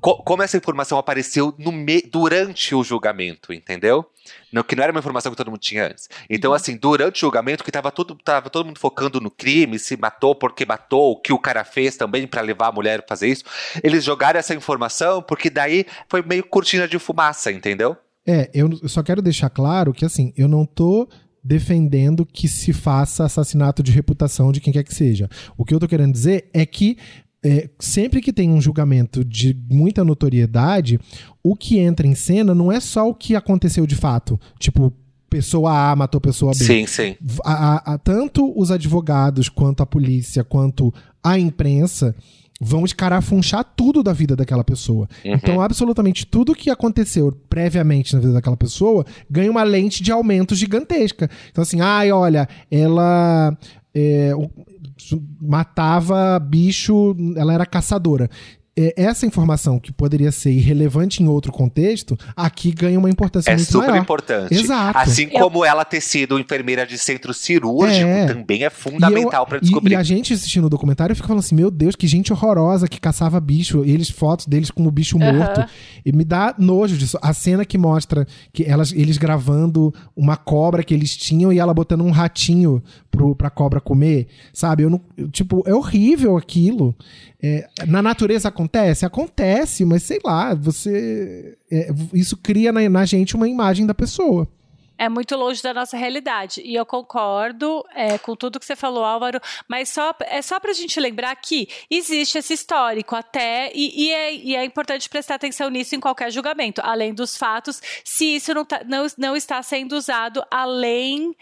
[0.00, 4.04] como essa informação apareceu me, durante o julgamento, entendeu?
[4.52, 6.08] Não, que não era uma informação que todo mundo tinha antes.
[6.28, 6.56] Então, uhum.
[6.56, 10.34] assim, durante o julgamento, que tava, tudo, tava todo mundo focando no crime, se matou
[10.34, 13.44] porque matou, o que o cara fez também para levar a mulher a fazer isso,
[13.82, 17.96] eles jogaram essa informação porque daí foi meio cortina de fumaça, entendeu?
[18.26, 21.08] É, eu só quero deixar claro que, assim, eu não tô
[21.42, 25.28] defendendo que se faça assassinato de reputação de quem quer que seja.
[25.56, 26.96] O que eu tô querendo dizer é que
[27.44, 30.98] é, sempre que tem um julgamento de muita notoriedade,
[31.42, 34.38] o que entra em cena não é só o que aconteceu de fato.
[34.58, 34.92] Tipo,
[35.28, 36.64] pessoa A matou pessoa B.
[36.64, 37.16] Sim, sim.
[37.44, 42.14] A, a, a, tanto os advogados, quanto a polícia, quanto a imprensa
[42.60, 45.08] vão escarafunchar tudo da vida daquela pessoa.
[45.24, 45.32] Uhum.
[45.32, 50.54] Então, absolutamente tudo que aconteceu previamente na vida daquela pessoa ganha uma lente de aumento
[50.54, 51.28] gigantesca.
[51.50, 53.56] Então, assim, ai, olha, ela.
[53.92, 54.32] É,
[55.40, 58.28] matava bicho, ela era caçadora.
[58.74, 63.56] É, essa informação que poderia ser irrelevante em outro contexto, aqui ganha uma importância é
[63.56, 63.84] muito maior.
[63.84, 64.54] É super importante.
[64.54, 64.98] Exato.
[64.98, 65.40] Assim eu...
[65.40, 68.26] como ela ter sido enfermeira de centro cirúrgico é.
[68.26, 69.92] também é fundamental para descobrir.
[69.92, 72.88] E, e, a gente assistindo o documentário fica falando assim: meu Deus, que gente horrorosa
[72.88, 73.84] que caçava bicho.
[73.84, 75.34] Eles, fotos deles como bicho uhum.
[75.34, 75.64] morto.
[76.04, 77.18] E me dá nojo disso.
[77.20, 81.74] A cena que mostra que elas, eles gravando uma cobra que eles tinham e ela
[81.74, 84.82] botando um ratinho pro, pra cobra comer, sabe?
[84.82, 86.96] Eu não, tipo, é horrível aquilo.
[87.44, 89.04] É, na natureza acontece?
[89.04, 91.58] Acontece, mas sei lá, você.
[91.70, 94.46] É, isso cria na, na, gente uma imagem da pessoa.
[94.96, 96.62] É muito longe da nossa realidade.
[96.64, 100.70] E eu concordo é, com tudo que você falou, Álvaro, mas só, é só para
[100.70, 105.34] a gente lembrar que existe esse histórico até, e, e, é, e, é, importante prestar
[105.34, 109.60] atenção nisso em qualquer julgamento, além dos fatos, se isso não, tá, não, não está
[109.64, 111.34] sendo usado além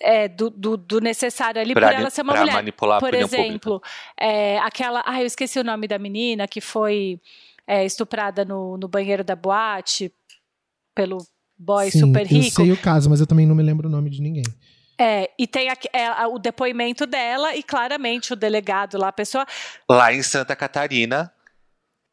[0.00, 2.52] é, do, do, do, necessário ali para ela ser uma mulher.
[2.52, 3.82] Manipular Por exemplo,
[4.18, 5.02] é, aquela.
[5.04, 7.20] Ah, eu esqueci o nome da menina que foi
[7.66, 10.12] é, estuprada no, no banheiro da boate
[10.94, 11.18] pelo
[11.56, 12.46] boy Sim, super rico.
[12.46, 14.44] Eu sei o caso, mas eu também não me lembro o nome de ninguém.
[15.00, 19.46] É, e tem a, é, o depoimento dela e claramente o delegado lá, a pessoa.
[19.88, 21.32] Lá em Santa Catarina,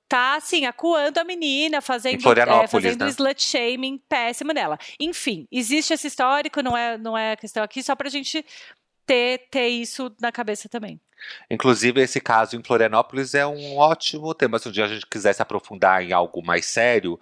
[0.08, 3.10] tá, assim, acuando a menina, fazendo, é, fazendo né?
[3.10, 4.78] slut shaming péssimo nela.
[5.00, 8.46] Enfim, existe esse histórico, não é, não é questão aqui, só pra gente
[9.06, 11.00] ter, ter isso na cabeça também.
[11.50, 14.60] Inclusive, esse caso em Florianópolis é um ótimo tema.
[14.60, 17.20] Se um dia a gente quiser se aprofundar em algo mais sério,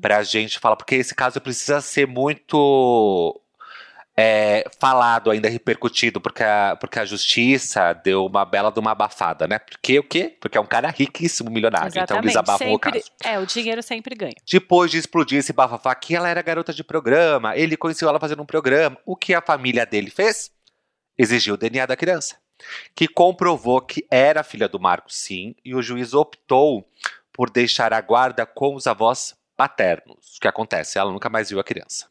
[0.00, 3.40] pra gente falar, porque esse caso precisa ser muito
[4.18, 9.46] é, falado, ainda repercutido, porque a, porque a justiça deu uma bela de uma abafada,
[9.46, 9.58] né?
[9.58, 10.34] Porque o quê?
[10.40, 11.88] Porque é um cara riquíssimo, milionário.
[11.88, 12.10] Exatamente.
[12.10, 13.04] Então eles abafam sempre, o caso.
[13.22, 14.34] É, o dinheiro sempre ganha.
[14.50, 18.42] Depois de explodir esse bafafá, que ela era garota de programa, ele conheceu ela fazendo
[18.42, 18.96] um programa.
[19.04, 20.50] O que a família dele fez?
[21.18, 22.36] Exigiu o DNA da criança.
[22.94, 26.88] Que comprovou que era filha do Marco, sim, e o juiz optou
[27.30, 30.36] por deixar a guarda com os avós paternos.
[30.36, 30.98] O que acontece?
[30.98, 32.06] Ela nunca mais viu a criança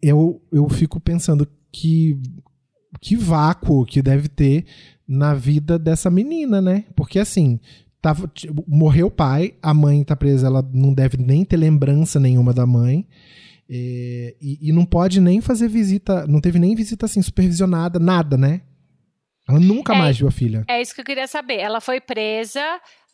[0.00, 2.20] eu, eu fico pensando que,
[3.00, 4.66] que vácuo que deve ter
[5.06, 6.84] na vida dessa menina, né?
[6.94, 7.58] Porque assim,
[8.00, 8.30] tava,
[8.66, 12.66] morreu o pai, a mãe tá presa, ela não deve nem ter lembrança nenhuma da
[12.66, 13.06] mãe.
[13.70, 18.36] É, e, e, não pode nem fazer visita, não teve nem visita assim supervisionada, nada,
[18.36, 18.60] né?
[19.48, 20.64] Ela nunca é, mais viu a filha.
[20.68, 21.58] É isso que eu queria saber.
[21.58, 22.62] Ela foi presa,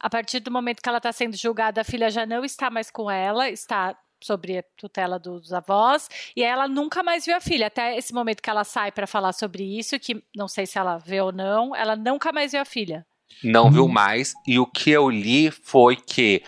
[0.01, 2.91] a partir do momento que ela está sendo julgada, a filha já não está mais
[2.91, 7.67] com ela, está sobre a tutela dos avós, e ela nunca mais viu a filha.
[7.67, 10.99] Até esse momento que ela sai para falar sobre isso, que não sei se ela
[10.99, 13.07] vê ou não, ela nunca mais viu a filha.
[13.43, 13.71] Não hum.
[13.71, 16.43] viu mais, e o que eu li foi que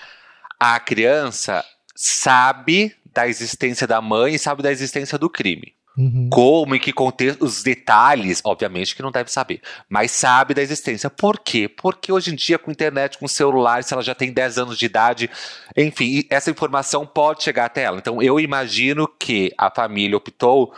[0.59, 1.65] a criança
[1.95, 5.75] sabe da existência da mãe e sabe da existência do crime.
[5.99, 6.29] Uhum.
[6.31, 11.11] Como, em que contexto, os detalhes, obviamente que não deve saber, mas sabe da existência.
[11.11, 11.69] Por quê?
[11.69, 14.87] Porque hoje em dia, com internet, com celular, se ela já tem 10 anos de
[14.87, 15.29] idade,
[15.77, 17.99] enfim, essa informação pode chegar até ela.
[17.99, 20.73] Então, eu imagino que a família optou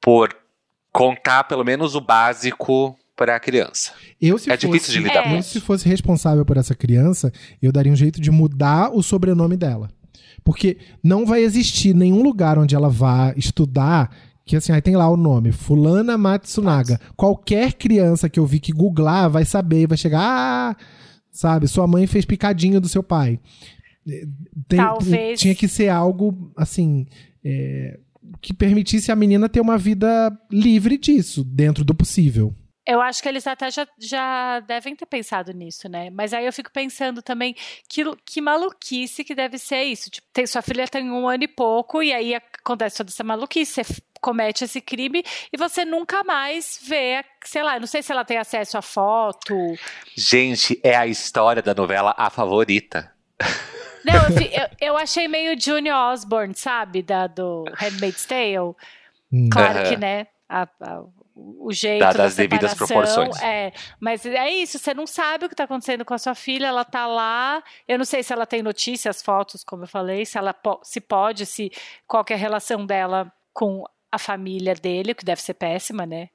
[0.00, 0.34] por
[0.92, 3.92] contar pelo menos o básico para a criança.
[4.20, 5.30] Eu, se é fosse, difícil de lidar é.
[5.30, 5.50] com isso.
[5.50, 9.90] se fosse responsável por essa criança, eu daria um jeito de mudar o sobrenome dela.
[10.42, 15.08] Porque não vai existir nenhum lugar onde ela vá estudar que assim, aí tem lá
[15.08, 16.94] o nome, Fulana Matsunaga.
[16.94, 17.12] Nossa.
[17.16, 20.76] Qualquer criança que eu vi que googlar vai saber, vai chegar, ah,
[21.30, 23.40] sabe, sua mãe fez picadinho do seu pai.
[24.06, 24.26] É,
[24.68, 25.40] tem, Talvez.
[25.40, 27.06] Tinha que ser algo, assim,
[27.42, 27.98] é,
[28.40, 32.54] que permitisse a menina ter uma vida livre disso, dentro do possível.
[32.86, 36.10] Eu acho que eles até já, já devem ter pensado nisso, né?
[36.10, 37.54] Mas aí eu fico pensando também
[37.88, 40.10] que, que maluquice que deve ser isso.
[40.10, 43.82] Tipo, tem, sua filha tem um ano e pouco, e aí acontece toda essa maluquice.
[43.82, 45.22] Você comete esse crime
[45.52, 49.54] e você nunca mais vê, sei lá, não sei se ela tem acesso à foto.
[50.16, 53.12] Gente, é a história da novela A Favorita.
[54.02, 54.30] Não, eu,
[54.62, 57.02] eu, eu achei meio Junior Osborne, sabe?
[57.02, 58.74] Da, do Handmaid's Tale.
[59.30, 59.50] Hum.
[59.52, 59.90] Claro uhum.
[59.90, 60.26] que, né?
[60.48, 61.02] A, a,
[61.36, 63.38] o jeito da as devidas proporções.
[63.42, 66.68] É, mas é isso, você não sabe o que está acontecendo com a sua filha,
[66.68, 67.62] ela está lá.
[67.86, 71.44] Eu não sei se ela tem notícias, fotos, como eu falei, se ela se pode,
[71.44, 71.70] se
[72.06, 73.84] qual é a relação dela com
[74.14, 76.28] a família dele, que deve ser péssima, né?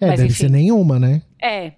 [0.00, 0.44] É, mas, deve enfim.
[0.44, 1.22] ser nenhuma, né?
[1.42, 1.72] É.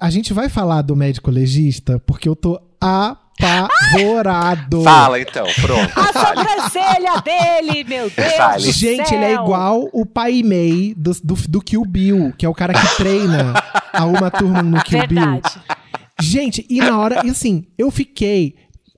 [0.00, 4.82] A, a gente vai falar do médico legista, porque eu tô apavorado.
[4.84, 5.98] Fala então, pronto.
[5.98, 8.32] A sobrancelha dele, meu Deus.
[8.34, 8.72] Fale.
[8.72, 12.54] Gente, ele é igual o Pai Mei do, do, do Kill Bill, que é o
[12.54, 13.54] cara que treina
[13.92, 15.54] a uma turma no Kill Verdade.
[15.54, 15.76] Bill.
[16.18, 18.56] Gente, e na hora, e assim, eu fiquei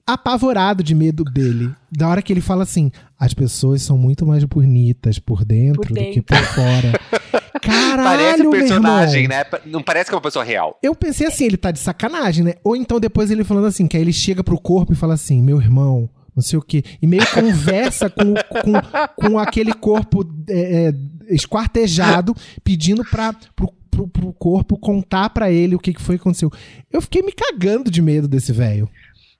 [0.09, 1.71] apavorado de medo dele.
[1.93, 5.93] Da hora que ele fala assim: as pessoas são muito mais bonitas por dentro, por
[5.93, 6.11] dentro.
[6.11, 6.93] do que por fora.
[7.61, 9.45] Caralho, Parece um personagem, né?
[9.67, 10.79] Não parece que é uma pessoa real.
[10.83, 12.55] Eu pensei assim, ele tá de sacanagem, né?
[12.65, 15.43] Ou então depois ele falando assim, que aí ele chega pro corpo e fala assim,
[15.43, 16.83] meu irmão, não sei o quê.
[17.03, 20.95] E meio conversa com, com, com aquele corpo é, é,
[21.35, 26.23] esquartejado, pedindo pra, pro, pro, pro corpo contar pra ele o que, que foi que
[26.23, 26.51] aconteceu.
[26.91, 28.89] Eu fiquei me cagando de medo desse velho.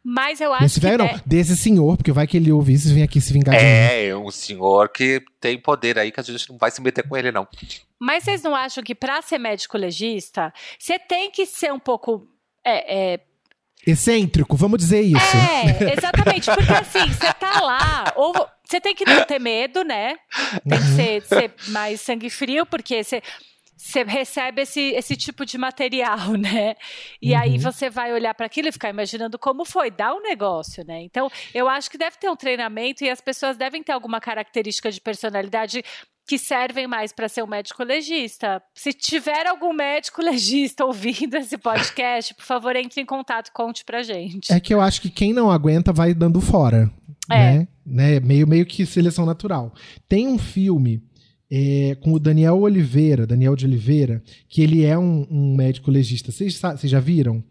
[0.05, 1.13] Mas eu acho Desse velho, que.
[1.13, 3.63] não, desse senhor, porque vai que ele ouve isso e vem aqui se vingar de
[3.63, 3.71] mim.
[3.71, 7.17] É, um senhor que tem poder aí que a gente não vai se meter com
[7.17, 7.47] ele, não.
[8.01, 12.27] Mas vocês não acham que para ser médico legista, você tem que ser um pouco.
[12.65, 13.21] É, é...
[13.87, 15.37] Excêntrico, vamos dizer isso.
[15.37, 16.51] É, exatamente.
[16.51, 18.33] Porque assim, você tá lá, ou
[18.65, 20.17] você tem que não ter medo, né?
[20.69, 20.97] Tem que uhum.
[20.97, 23.23] ser, ser mais sangue frio, porque você
[23.79, 26.75] você recebe esse, esse tipo de material, né?
[27.23, 27.39] E uhum.
[27.39, 31.01] aí você vai olhar para aquilo e ficar imaginando como foi, dá um negócio, né?
[31.03, 34.91] Então, eu acho que deve ter um treinamento e as pessoas devem ter alguma característica
[34.91, 35.85] de personalidade
[36.27, 38.61] que servem mais para ser um médico legista.
[38.75, 44.03] Se tiver algum médico legista ouvindo esse podcast, por favor, entre em contato, conte pra
[44.03, 44.53] gente.
[44.53, 46.91] É que eu acho que quem não aguenta vai dando fora.
[47.31, 47.35] É.
[47.59, 47.69] Né?
[47.87, 48.21] né?
[48.21, 49.73] Meio, meio que seleção natural.
[50.09, 51.03] Tem um filme
[51.51, 56.31] é, com o Daniel Oliveira, Daniel de Oliveira, que ele é um, um médico legista.
[56.31, 57.43] Vocês, já viram?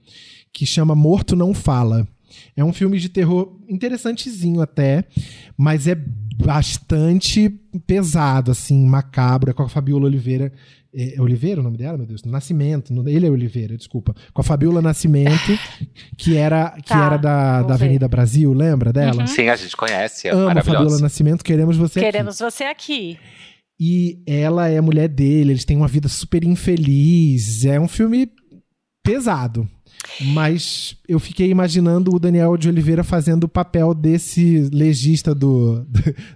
[0.53, 2.07] Que chama Morto Não Fala.
[2.55, 5.05] É um filme de terror interessantezinho até,
[5.57, 7.49] mas é bastante
[7.87, 10.51] pesado, assim, macabro, é com a Fabiola Oliveira.
[10.93, 12.23] É, é Oliveira o nome dela, meu Deus?
[12.23, 12.93] Nascimento.
[13.07, 14.15] Ele é Oliveira, desculpa.
[14.33, 15.57] Com a Fabiola Nascimento,
[16.15, 19.21] que era, que tá, era da, da Avenida Brasil, lembra dela?
[19.21, 19.27] Uhum.
[19.27, 20.27] Sim, a gente conhece.
[20.27, 22.39] É Amo Fabiola Nascimento, queremos você queremos aqui.
[22.39, 23.19] Queremos você aqui.
[23.79, 27.63] E ela é a mulher dele, eles têm uma vida super infeliz.
[27.65, 28.29] É um filme
[29.03, 29.67] pesado.
[30.21, 35.85] Mas eu fiquei imaginando o Daniel de Oliveira fazendo o papel desse legista do,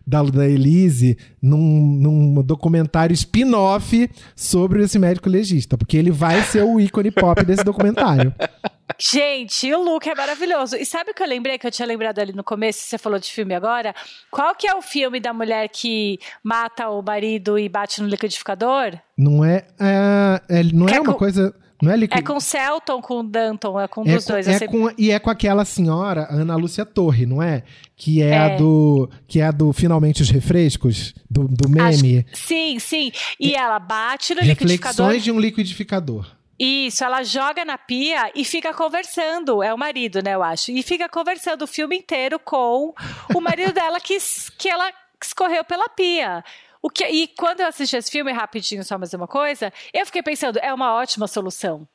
[0.05, 6.63] da, da Elise num, num documentário spin-off sobre esse médico legista, porque ele vai ser
[6.63, 8.33] o ícone pop desse documentário.
[8.99, 10.75] Gente, o look é maravilhoso.
[10.75, 13.19] E sabe o que eu lembrei, que eu tinha lembrado ali no começo, você falou
[13.19, 13.93] de filme agora?
[14.29, 18.97] Qual que é o filme da mulher que mata o marido e bate no liquidificador?
[19.17, 19.65] Não é.
[19.79, 21.19] é, é não é, é uma com...
[21.19, 22.19] coisa Não é Liquid...
[22.19, 24.47] É com Celton, com Danton, é com um é dos com, dois.
[24.47, 24.77] É sempre...
[24.77, 27.63] com, e é com aquela senhora, Ana Lúcia Torre, não é?
[27.95, 28.37] Que é, é.
[28.37, 29.09] a do.
[29.27, 32.19] Que é do Finalmente os Refrescos, do, do meme.
[32.19, 33.11] Acho, sim, sim.
[33.39, 35.05] E, e ela bate no Reflexões liquidificador.
[35.07, 36.40] Reflexões de um liquidificador.
[36.63, 39.63] Isso, ela joga na pia e fica conversando.
[39.63, 40.69] É o marido, né, eu acho.
[40.69, 42.93] E fica conversando o filme inteiro com
[43.33, 44.15] o marido dela que,
[44.59, 46.43] que ela escorreu pela pia.
[46.79, 50.21] O que, e quando eu assisti esse filme, rapidinho, só mais uma coisa, eu fiquei
[50.21, 51.87] pensando, é uma ótima solução.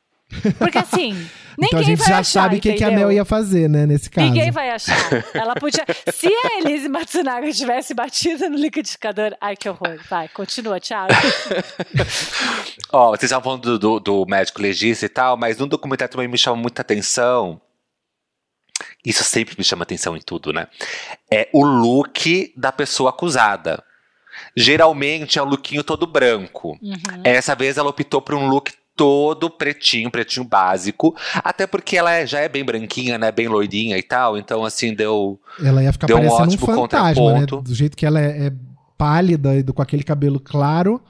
[0.58, 1.12] Porque assim,
[1.56, 3.68] ninguém então a gente vai já achar, sabe o que, que, a Mel ia fazer,
[3.68, 4.26] né, nesse caso.
[4.26, 4.96] Ninguém vai achar.
[5.32, 5.84] Ela podia.
[6.12, 9.36] Se a Elise Matsunaga tivesse batido no liquidificador.
[9.40, 9.98] Ai, que horror.
[10.08, 11.12] Vai, continua, Thiago.
[12.92, 16.12] Ó, oh, vocês estavam falando do, do, do, médico legista e tal, mas num documentário
[16.12, 17.60] também me chama muita atenção.
[19.04, 20.66] Isso sempre me chama atenção em tudo, né?
[21.30, 23.82] É o look da pessoa acusada.
[24.54, 26.78] Geralmente é um lookinho todo branco.
[26.82, 27.22] Uhum.
[27.24, 31.14] Essa vez ela optou por um look todo pretinho, pretinho básico.
[31.34, 33.30] Até porque ela é, já é bem branquinha, né?
[33.30, 34.38] Bem loirinha e tal.
[34.38, 35.38] Então, assim, deu.
[35.62, 37.46] Ela ia ficar deu um, ótimo um fantasma, né?
[37.46, 38.52] Do jeito que ela é, é
[38.96, 41.00] pálida e com aquele cabelo claro.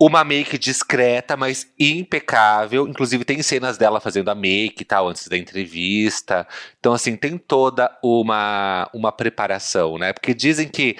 [0.00, 2.86] Uma make discreta, mas impecável.
[2.86, 6.46] Inclusive, tem cenas dela fazendo a make e tal, antes da entrevista.
[6.78, 10.12] Então, assim, tem toda uma, uma preparação, né?
[10.12, 10.96] Porque dizem que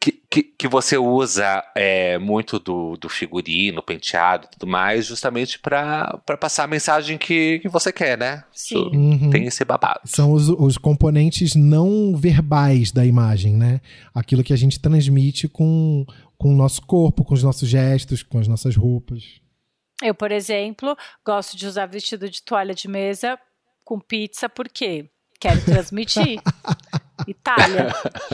[0.00, 5.58] que, que, que, você usa é, muito do, do figurino, penteado e tudo mais, justamente
[5.58, 8.42] para passar a mensagem que, que você quer, né?
[8.50, 8.90] Sim.
[8.94, 9.28] Uhum.
[9.28, 10.00] Tem esse babado.
[10.06, 13.82] São os, os componentes não verbais da imagem, né?
[14.14, 16.06] Aquilo que a gente transmite com,
[16.38, 19.38] com o nosso corpo, com os nossos gestos, com as nossas roupas.
[20.02, 20.96] Eu, por exemplo,
[21.26, 23.38] gosto de usar vestido de toalha de mesa
[23.84, 26.40] com pizza, porque quero transmitir.
[27.28, 27.88] Itália.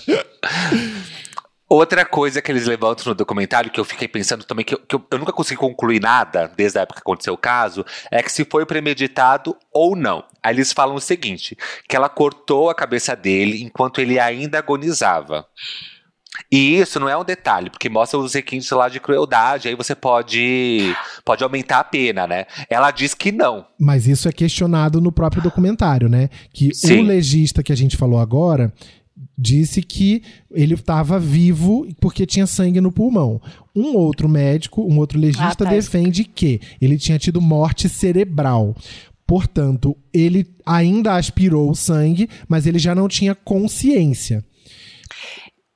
[1.68, 4.94] Outra coisa que eles levantam no documentário, que eu fiquei pensando também, que, eu, que
[4.94, 8.30] eu, eu, nunca consegui concluir nada desde a época que aconteceu o caso, é que
[8.30, 10.22] se foi premeditado ou não.
[10.40, 11.56] Aí eles falam o seguinte:
[11.88, 15.44] que ela cortou a cabeça dele enquanto ele ainda agonizava.
[16.52, 19.94] E isso não é um detalhe, porque mostra os requintes lá de crueldade, aí você
[19.94, 20.94] pode,
[21.24, 22.46] pode aumentar a pena, né?
[22.68, 23.66] Ela diz que não.
[23.78, 26.28] Mas isso é questionado no próprio documentário, né?
[26.52, 27.00] Que Sim.
[27.00, 28.72] o legista que a gente falou agora,
[29.36, 33.40] disse que ele estava vivo porque tinha sangue no pulmão.
[33.74, 35.70] Um outro médico, um outro legista, ah, tá.
[35.70, 38.74] defende que ele tinha tido morte cerebral.
[39.26, 44.44] Portanto, ele ainda aspirou o sangue, mas ele já não tinha consciência.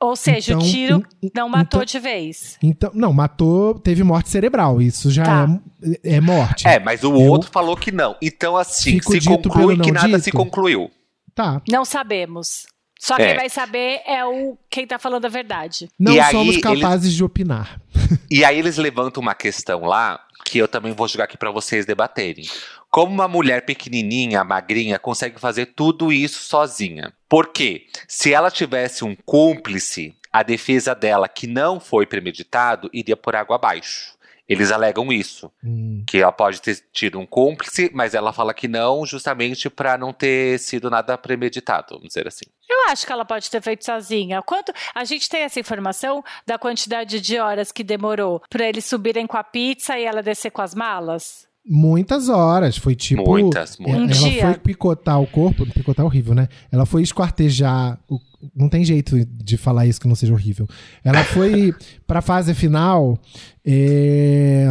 [0.03, 2.57] Ou seja, então, o tiro não matou então, de vez.
[2.63, 4.81] Então, não, matou, teve morte cerebral.
[4.81, 5.61] Isso já tá.
[6.03, 6.67] é, é morte.
[6.67, 8.17] É, mas o Eu outro falou que não.
[8.23, 10.21] Então, assim, se conclui que nada dito.
[10.21, 10.91] se concluiu.
[11.35, 11.61] Tá.
[11.69, 12.67] Não sabemos.
[13.01, 13.35] Só quem é.
[13.35, 15.89] vai saber é o quem tá falando a verdade.
[15.99, 17.17] Não e somos capazes eles...
[17.17, 17.81] de opinar.
[18.29, 21.87] E aí eles levantam uma questão lá que eu também vou jogar aqui para vocês
[21.87, 22.45] debaterem.
[22.91, 27.13] Como uma mulher pequenininha, magrinha, consegue fazer tudo isso sozinha?
[27.29, 33.35] Porque se ela tivesse um cúmplice, a defesa dela que não foi premeditado iria por
[33.37, 34.15] água abaixo.
[34.51, 36.03] Eles alegam isso, hum.
[36.05, 40.13] que ela pode ter tido um cúmplice, mas ela fala que não, justamente para não
[40.13, 42.47] ter sido nada premeditado, vamos dizer assim.
[42.69, 44.43] Eu acho que ela pode ter feito sozinha.
[44.43, 49.25] Quanto a gente tem essa informação da quantidade de horas que demorou para eles subirem
[49.25, 51.50] com a pizza e ela descer com as malas?
[51.65, 53.23] Muitas horas, foi tipo.
[53.23, 54.23] Muitas, muitas.
[54.23, 56.49] Ela, ela foi picotar o corpo, picotar é horrível, né?
[56.73, 57.99] Ela foi esquartejar.
[58.09, 58.19] O,
[58.55, 60.67] não tem jeito de falar isso que não seja horrível.
[61.05, 61.75] Ela foi
[62.07, 63.19] pra fase final
[63.65, 64.71] é,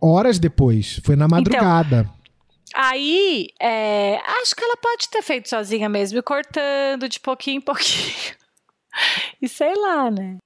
[0.00, 2.00] horas depois, foi na então, madrugada.
[2.00, 7.58] Então, aí, é, acho que ela pode ter feito sozinha mesmo, e cortando de pouquinho
[7.58, 8.34] em pouquinho.
[9.40, 10.38] e sei lá, né?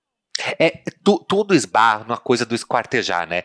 [0.59, 3.43] É, tu, tudo esbarra numa coisa do esquartejar, né?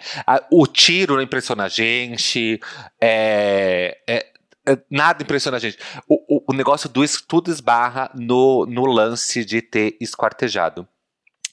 [0.52, 2.60] o tiro não impressiona a gente,
[3.00, 4.26] é, é,
[4.68, 5.78] é, nada impressiona a gente.
[6.08, 10.88] O, o, o negócio do tudo esbarra no, no lance de ter esquartejado.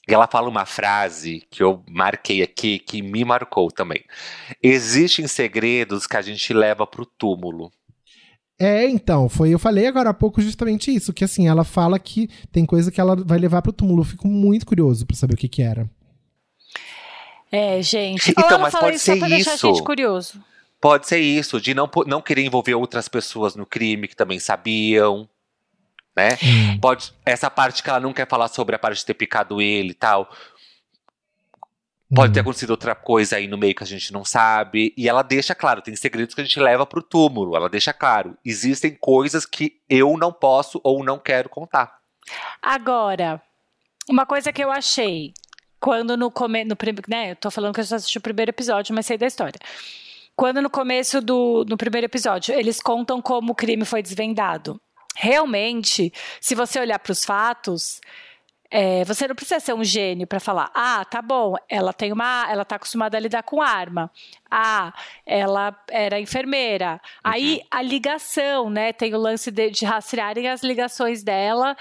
[0.07, 4.05] E ela fala uma frase que eu marquei aqui, que me marcou também.
[4.63, 7.71] Existem segredos que a gente leva pro túmulo.
[8.59, 12.27] É, então, foi, eu falei agora há pouco justamente isso, que assim, ela fala que
[12.51, 14.01] tem coisa que ela vai levar pro túmulo.
[14.01, 15.87] Eu fico muito curioso para saber o que que era.
[17.51, 18.31] É, gente.
[18.31, 19.83] Então, mas pode ser isso.
[19.83, 20.41] curioso.
[20.81, 25.27] Pode ser isso, de não, não querer envolver outras pessoas no crime que também sabiam,
[26.15, 26.29] né?
[26.43, 26.79] Hum.
[26.79, 29.91] Pode, essa parte que ela não quer falar sobre a parte de ter picado ele
[29.91, 30.29] e tal.
[32.13, 32.43] Pode ter uhum.
[32.43, 34.93] acontecido outra coisa aí no meio que a gente não sabe.
[34.95, 37.55] E ela deixa claro, tem segredos que a gente leva pro túmulo.
[37.55, 41.97] Ela deixa claro, existem coisas que eu não posso ou não quero contar.
[42.61, 43.41] Agora,
[44.09, 45.33] uma coisa que eu achei,
[45.79, 46.77] quando no começo, no
[47.09, 49.59] né, eu tô falando que eu já assisti o primeiro episódio, mas sei da história.
[50.33, 54.79] quando no começo do no primeiro episódio eles contam como o crime foi desvendado.
[55.15, 57.99] Realmente, se você olhar para os fatos,
[58.69, 62.45] é, você não precisa ser um gênio para falar, ah, tá bom, ela tem uma,
[62.49, 64.11] ela tá acostumada a lidar com arma.
[64.49, 64.93] Ah,
[65.25, 66.93] ela era enfermeira.
[66.93, 66.99] Uhum.
[67.23, 68.93] Aí a ligação, né?
[68.93, 71.75] Tem o lance de, de rastrearem as ligações dela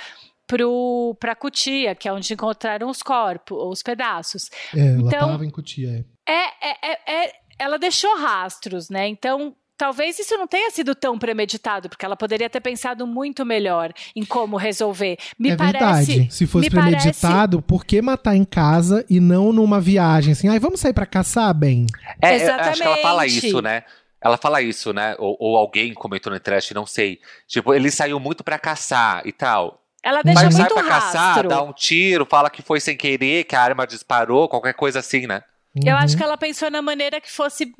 [1.18, 4.48] para a Cutia, que é onde encontraram os corpos, os pedaços.
[4.74, 5.90] É, ela então, em Cutia.
[5.90, 6.16] É.
[6.28, 9.08] É, é, é, é, ela deixou rastros, né?
[9.08, 13.92] Então talvez isso não tenha sido tão premeditado, porque ela poderia ter pensado muito melhor
[14.14, 15.16] em como resolver.
[15.38, 16.28] Me é parece, verdade.
[16.32, 17.68] Se fosse premeditado, parece...
[17.68, 20.32] por que matar em casa e não numa viagem?
[20.32, 21.86] Assim, ai, vamos sair para caçar, bem?
[22.20, 22.68] É, Exatamente.
[22.68, 23.84] acho que ela fala isso, né?
[24.20, 25.14] Ela fala isso, né?
[25.18, 27.20] Ou, ou alguém comentou no trash, não sei.
[27.46, 29.82] Tipo, ele saiu muito para caçar e tal.
[30.02, 31.12] Ela deixa Mas muito sai pra rastro.
[31.12, 35.00] caçar, dá um tiro, fala que foi sem querer, que a arma disparou, qualquer coisa
[35.00, 35.42] assim, né?
[35.84, 35.98] Eu uhum.
[35.98, 37.72] acho que ela pensou na maneira que fosse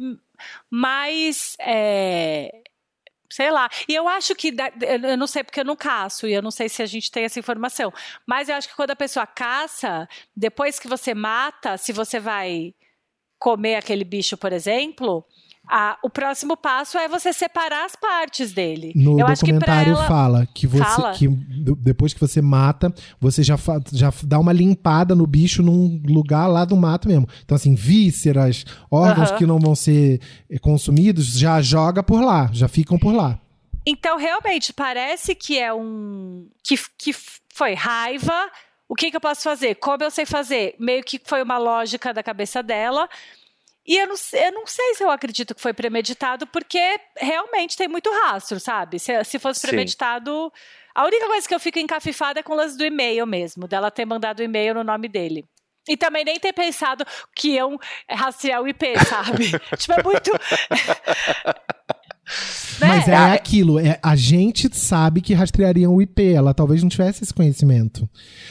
[0.70, 1.56] mais.
[1.60, 2.50] É,
[3.30, 3.68] sei lá.
[3.88, 4.54] E eu acho que.
[4.82, 7.24] Eu não sei porque eu não caço, e eu não sei se a gente tem
[7.24, 7.92] essa informação.
[8.26, 12.74] Mas eu acho que quando a pessoa caça, depois que você mata, se você vai
[13.38, 15.26] comer aquele bicho, por exemplo,
[15.68, 18.92] a, o próximo passo é você separar as partes dele.
[18.94, 20.06] No Eu documentário ela...
[20.06, 21.12] fala que você fala.
[21.12, 23.56] que depois que você mata, você já,
[23.92, 27.28] já dá uma limpada no bicho num lugar lá do mato mesmo.
[27.44, 32.68] Então assim, vísceras, órgãos que não vão ser eh, consumidos, já joga por lá, já
[32.68, 33.38] ficam por lá.
[33.84, 37.12] Então realmente parece que é um que, que
[37.52, 38.50] foi raiva.
[38.88, 39.74] O que, que eu posso fazer?
[39.76, 40.76] Como eu sei fazer?
[40.78, 43.08] Meio que foi uma lógica da cabeça dela.
[43.86, 47.86] E eu não, eu não sei se eu acredito que foi premeditado, porque realmente tem
[47.86, 48.98] muito rastro, sabe?
[48.98, 50.52] Se, se fosse premeditado.
[50.54, 50.62] Sim.
[50.94, 53.90] A única coisa que eu fico encafifada é com o lance do e-mail mesmo, dela
[53.90, 55.44] ter mandado o e-mail no nome dele.
[55.88, 57.78] E também nem ter pensado que iam
[58.10, 59.50] rastrear o IP, sabe?
[59.78, 60.32] tipo, é muito.
[62.80, 62.88] Né?
[62.88, 66.88] Mas é, é aquilo, é, a gente sabe que rastreariam o IP, ela talvez não
[66.88, 68.08] tivesse esse conhecimento.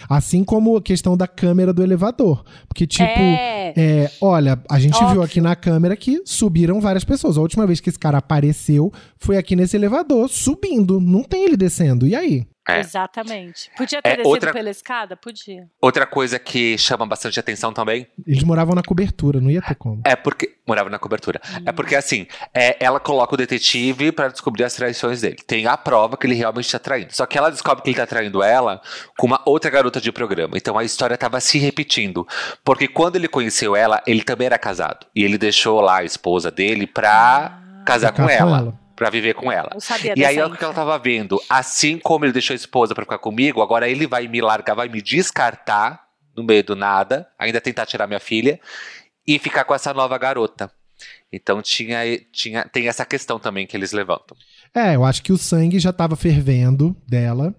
[0.09, 2.43] Assim como a questão da câmera do elevador.
[2.67, 3.73] Porque, tipo, é.
[3.75, 5.09] É, olha, a gente Óbvio.
[5.11, 7.37] viu aqui na câmera que subiram várias pessoas.
[7.37, 10.99] A última vez que esse cara apareceu foi aqui nesse elevador, subindo.
[10.99, 12.07] Não tem ele descendo.
[12.07, 12.45] E aí?
[12.67, 12.79] É.
[12.79, 13.69] Exatamente.
[13.77, 14.51] Podia ter é, descido outra...
[14.51, 15.15] pela escada?
[15.15, 15.67] Podia.
[15.79, 18.07] Outra coisa que chama bastante atenção também.
[18.25, 20.01] Eles moravam na cobertura, não ia ter como.
[20.03, 20.55] É porque.
[20.67, 21.39] Moravam na cobertura.
[21.47, 21.63] Hum.
[21.67, 25.37] É porque, assim, é, ela coloca o detetive para descobrir as traições dele.
[25.45, 27.15] Tem a prova que ele realmente está traindo.
[27.15, 28.81] Só que ela descobre que ele está traindo ela
[29.15, 30.57] com uma outra garota de programa.
[30.57, 32.27] Então a história estava se repetindo.
[32.63, 35.05] Porque quando ele conheceu ela, ele também era casado.
[35.15, 37.83] E ele deixou lá a esposa dele pra ah.
[37.85, 38.59] casar com ela.
[38.59, 39.69] Com ela para viver com ela.
[40.15, 41.41] e aí é o que ela tava vendo.
[41.49, 44.87] Assim como ele deixou a esposa para ficar comigo, agora ele vai me largar, vai
[44.87, 48.59] me descartar no meio do nada, ainda tentar tirar minha filha
[49.27, 50.71] e ficar com essa nova garota.
[51.31, 51.99] Então tinha,
[52.31, 54.37] tinha tem essa questão também que eles levantam.
[54.73, 57.53] É, eu acho que o sangue já estava fervendo dela.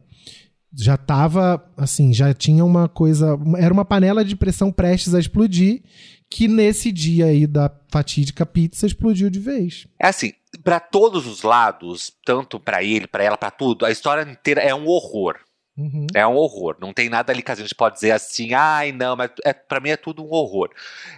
[0.79, 3.39] Já estava, assim, já tinha uma coisa.
[3.59, 5.83] Era uma panela de pressão prestes a explodir.
[6.29, 9.87] Que nesse dia aí da fatídica pizza explodiu de vez.
[9.99, 10.33] É assim,
[10.63, 14.75] para todos os lados, tanto para ele, para ela, para tudo, a história inteira é
[14.75, 15.37] um horror.
[15.77, 16.07] Uhum.
[16.15, 16.77] É um horror.
[16.81, 19.81] Não tem nada ali que a gente pode dizer assim, ai, não, mas é, para
[19.81, 20.71] mim é tudo um horror.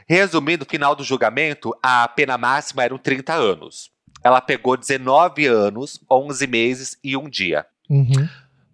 [0.08, 3.90] Resumindo, no final do julgamento, a pena máxima eram 30 anos.
[4.22, 7.64] Ela pegou 19 anos, 11 meses e um dia.
[7.88, 8.28] Uhum.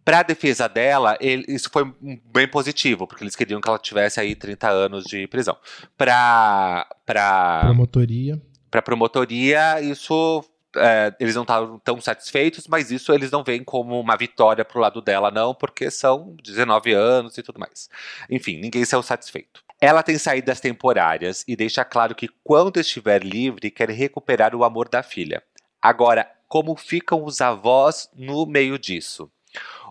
[0.05, 1.91] Para a defesa dela, ele, isso foi
[2.33, 5.57] bem positivo, porque eles queriam que ela tivesse aí 30 anos de prisão.
[5.97, 10.45] Para para promotoria, para promotoria, isso
[10.77, 14.81] é, eles não estavam tão satisfeitos, mas isso eles não veem como uma vitória pro
[14.81, 17.89] lado dela, não, porque são 19 anos e tudo mais.
[18.31, 19.63] Enfim, ninguém saiu satisfeito.
[19.81, 24.89] Ela tem saídas temporárias e deixa claro que quando estiver livre quer recuperar o amor
[24.89, 25.43] da filha.
[25.81, 29.31] Agora, como ficam os avós no meio disso?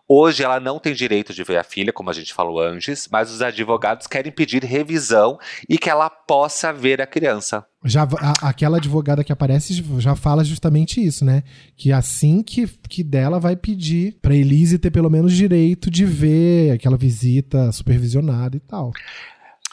[0.08, 3.32] Hoje ela não tem direito de ver a filha, como a gente falou antes, mas
[3.32, 5.40] os advogados querem pedir revisão
[5.70, 7.66] e que ela possa ver a criança.
[7.86, 11.44] Já, a, aquela advogada que aparece já fala justamente isso, né?
[11.78, 16.72] Que assim que, que dela vai pedir pra Elise ter pelo menos direito de ver
[16.72, 18.92] aquela visita supervisionada e tal.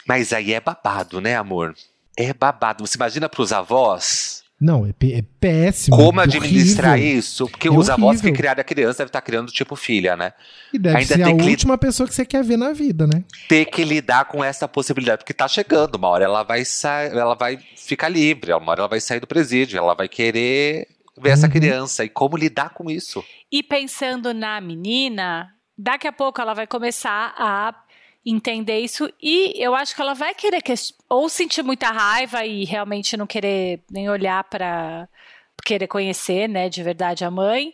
[0.07, 1.75] Mas aí é babado, né, amor?
[2.17, 2.85] É babado.
[2.85, 5.97] Você imagina pros avós não, é, é péssimo.
[5.97, 7.17] Como administrar horrível.
[7.17, 7.47] isso?
[7.49, 7.93] Porque é os horrível.
[7.95, 10.33] avós que criaram a criança devem estar criando tipo filha, né?
[10.71, 13.23] E deve Ainda ser a última pessoa que você quer ver na vida, né?
[13.49, 17.33] Ter que lidar com essa possibilidade, porque tá chegando, uma hora ela vai sair, ela
[17.33, 20.87] vai ficar livre, uma hora ela vai sair do presídio, ela vai querer
[21.17, 21.33] ver uhum.
[21.33, 22.05] essa criança.
[22.05, 23.25] E como lidar com isso?
[23.51, 27.73] E pensando na menina, daqui a pouco ela vai começar a
[28.25, 30.73] entender isso e eu acho que ela vai querer que,
[31.09, 35.09] ou sentir muita raiva e realmente não querer nem olhar para
[35.65, 37.73] querer conhecer, né, de verdade a mãe,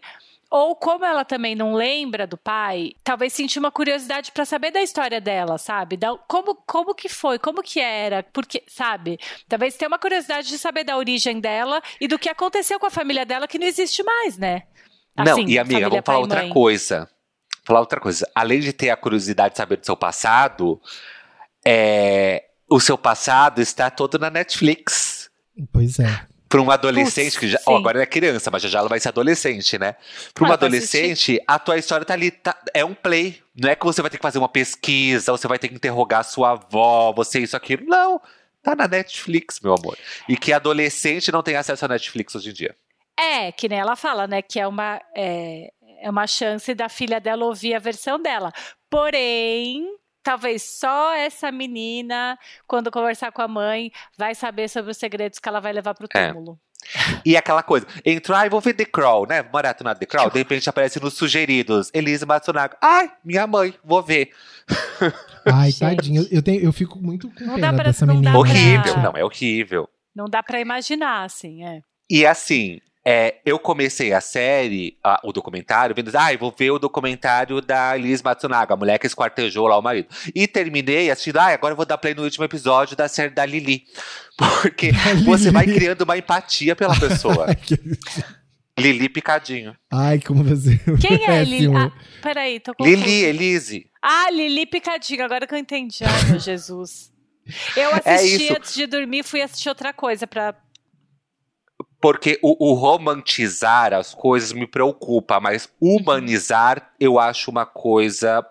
[0.49, 4.81] ou como ela também não lembra do pai, talvez sentir uma curiosidade para saber da
[4.81, 5.97] história dela, sabe?
[5.97, 9.19] Da, como, como que foi, como que era, porque, sabe?
[9.47, 12.91] Talvez tenha uma curiosidade de saber da origem dela e do que aconteceu com a
[12.91, 14.63] família dela que não existe mais, né?
[15.15, 17.09] Assim, não, e amiga, vamos falar outra coisa.
[17.67, 18.25] Falar outra coisa.
[18.33, 20.81] Além de ter a curiosidade de saber do seu passado,
[21.65, 25.29] é, o seu passado está todo na Netflix.
[25.73, 28.79] Pois é para um adolescente Puts, que já, ó, agora é criança, mas já já
[28.79, 29.95] ela vai ser adolescente, né?
[30.33, 33.41] Para um ah, adolescente, a tua história tá ali, tá, é um play.
[33.53, 35.75] Não é que você vai ter que fazer uma pesquisa, ou você vai ter que
[35.75, 37.85] interrogar a sua avó, você isso aquilo.
[37.85, 38.21] Não,
[38.63, 39.97] tá na Netflix, meu amor.
[40.29, 42.75] E que adolescente não tem acesso à Netflix hoje em dia.
[43.19, 44.41] É, que nem ela fala, né?
[44.41, 48.51] Que é uma, é, é uma chance da filha dela ouvir a versão dela.
[48.89, 49.85] Porém,
[50.23, 52.37] talvez só essa menina,
[52.67, 56.07] quando conversar com a mãe, vai saber sobre os segredos que ela vai levar pro
[56.13, 56.27] é.
[56.27, 56.59] túmulo.
[56.95, 57.21] É.
[57.25, 59.43] E aquela coisa, entrar e vou ver The Crawl, né?
[59.51, 61.89] Maratona The Crawl, de repente aparece nos sugeridos.
[61.93, 62.77] Elise Matsunaga.
[62.81, 64.31] Ai, minha mãe, vou ver.
[65.45, 66.27] Ai, tadinho.
[66.31, 68.37] Eu, tenho, eu fico muito com não pena pra, dessa menina.
[68.37, 69.03] Horrível, pra...
[69.03, 69.89] não, é horrível.
[70.15, 71.81] Não dá pra imaginar, assim, é.
[72.09, 72.79] E assim,
[73.09, 77.95] é, eu comecei a série, a, o documentário, vendo, ah, vou ver o documentário da
[77.95, 80.09] Liz Matsunaga, a mulher que esquartejou lá o marido.
[80.35, 83.45] E terminei assistindo, ah, agora eu vou dar play no último episódio da série da
[83.45, 83.85] Lili.
[84.35, 84.91] Porque
[85.23, 87.47] você vai criando uma empatia pela pessoa.
[88.77, 89.73] Lili Picadinho.
[89.89, 90.77] Ai, como você.
[90.99, 91.73] Quem é Lili?
[91.77, 91.89] Ah,
[92.21, 92.83] peraí, tô com.
[92.83, 93.89] Lili, Elise.
[94.01, 96.03] Ah, Lili Picadinho, agora que eu entendi.
[96.03, 97.09] Ai, meu Jesus.
[97.75, 100.53] Eu é assisti é antes de dormir, fui assistir outra coisa pra,
[102.07, 108.47] porque o, o, romantizar as coisas me preocupa, mas humanizar eu acho uma coisa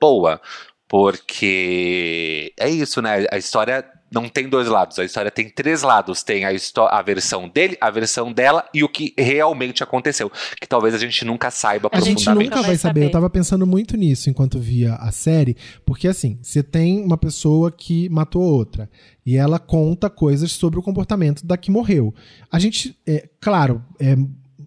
[0.00, 0.40] boa.
[0.86, 3.26] Porque é isso, né?
[3.28, 6.22] A história não tem dois lados, a história tem três lados.
[6.22, 6.50] Tem a,
[6.90, 10.30] a versão dele, a versão dela e o que realmente aconteceu.
[10.60, 12.28] Que talvez a gente nunca saiba a profundamente.
[12.28, 13.04] A gente nunca vai saber.
[13.04, 15.56] Eu tava pensando muito nisso enquanto via a série,
[15.86, 18.90] porque assim, você tem uma pessoa que matou outra.
[19.24, 22.12] E ela conta coisas sobre o comportamento da que morreu.
[22.50, 24.16] A gente, é, claro, é,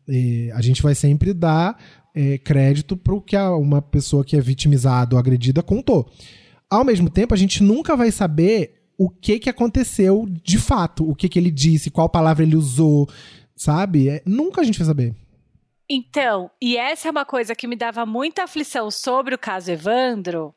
[0.07, 1.77] é, a gente vai sempre dar
[2.15, 6.09] é, crédito para o que a, uma pessoa que é vitimizada ou agredida contou.
[6.69, 11.15] Ao mesmo tempo, a gente nunca vai saber o que que aconteceu de fato, o
[11.15, 13.09] que que ele disse, qual palavra ele usou,
[13.55, 14.09] sabe?
[14.09, 15.15] É, nunca a gente vai saber.
[15.89, 20.55] Então, e essa é uma coisa que me dava muita aflição sobre o caso Evandro,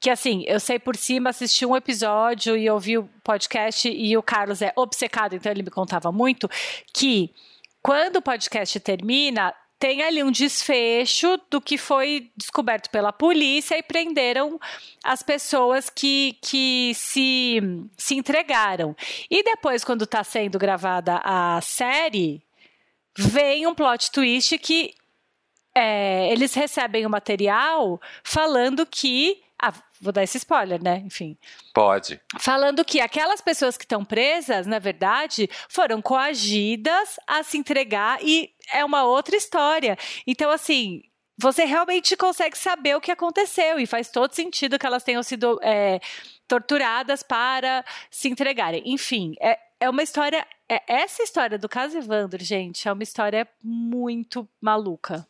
[0.00, 4.22] que assim, eu sei por cima, assisti um episódio e ouvi o podcast e o
[4.22, 6.48] Carlos é obcecado, então ele me contava muito
[6.94, 7.34] que
[7.82, 13.82] quando o podcast termina, tem ali um desfecho do que foi descoberto pela polícia e
[13.82, 14.58] prenderam
[15.04, 17.60] as pessoas que, que se,
[17.96, 18.96] se entregaram.
[19.30, 22.42] E depois, quando está sendo gravada a série,
[23.16, 24.94] vem um plot twist que
[25.74, 31.02] é, eles recebem o material falando que ah, vou dar esse spoiler, né?
[31.04, 31.36] Enfim.
[31.74, 32.20] Pode.
[32.38, 38.50] Falando que aquelas pessoas que estão presas, na verdade, foram coagidas a se entregar e
[38.72, 39.96] é uma outra história.
[40.26, 41.02] Então, assim,
[41.36, 45.58] você realmente consegue saber o que aconteceu e faz todo sentido que elas tenham sido
[45.62, 46.00] é,
[46.48, 48.82] torturadas para se entregarem.
[48.86, 50.46] Enfim, é, é uma história.
[50.68, 55.26] É, essa história do caso Evandro, gente, é uma história muito maluca.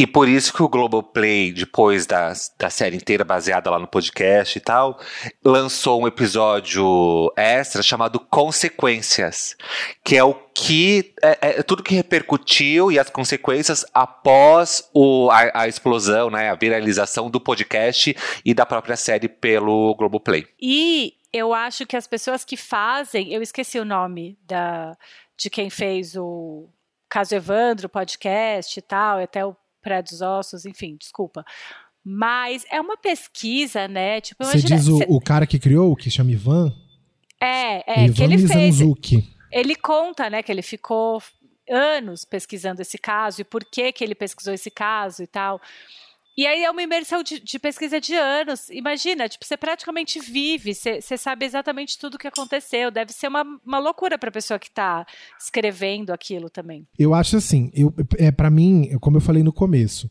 [0.00, 4.56] E por isso que o Globoplay, depois da, da série inteira baseada lá no podcast
[4.56, 4.98] e tal,
[5.44, 9.54] lançou um episódio extra chamado Consequências,
[10.02, 15.64] que é o que é, é tudo que repercutiu e as consequências após o, a,
[15.64, 20.46] a, explosão, né, a viralização do podcast e da própria série pelo Globoplay.
[20.58, 24.96] E eu acho que as pessoas que fazem, eu esqueci o nome da,
[25.36, 26.70] de quem fez o
[27.10, 31.44] Caso Evandro, podcast e tal, até o prédios ossos, enfim, desculpa.
[32.04, 34.20] Mas é uma pesquisa, né?
[34.20, 35.06] Tipo, Você diz o, cê...
[35.08, 36.72] o, cara que criou, que chama Ivan?
[37.40, 39.16] É, é, Ivan que ele Mizanzuki.
[39.22, 39.40] fez.
[39.52, 41.20] Ele conta, né, que ele ficou
[41.68, 45.60] anos pesquisando esse caso e por que que ele pesquisou esse caso e tal.
[46.40, 48.70] E aí é uma imersão de, de, pesquisa de anos.
[48.70, 52.90] Imagina, tipo, você praticamente vive, você, você sabe exatamente tudo o que aconteceu.
[52.90, 55.06] Deve ser uma, uma loucura para a pessoa que está
[55.38, 56.86] escrevendo aquilo também.
[56.98, 60.10] Eu acho assim, eu, é para mim, como eu falei no começo,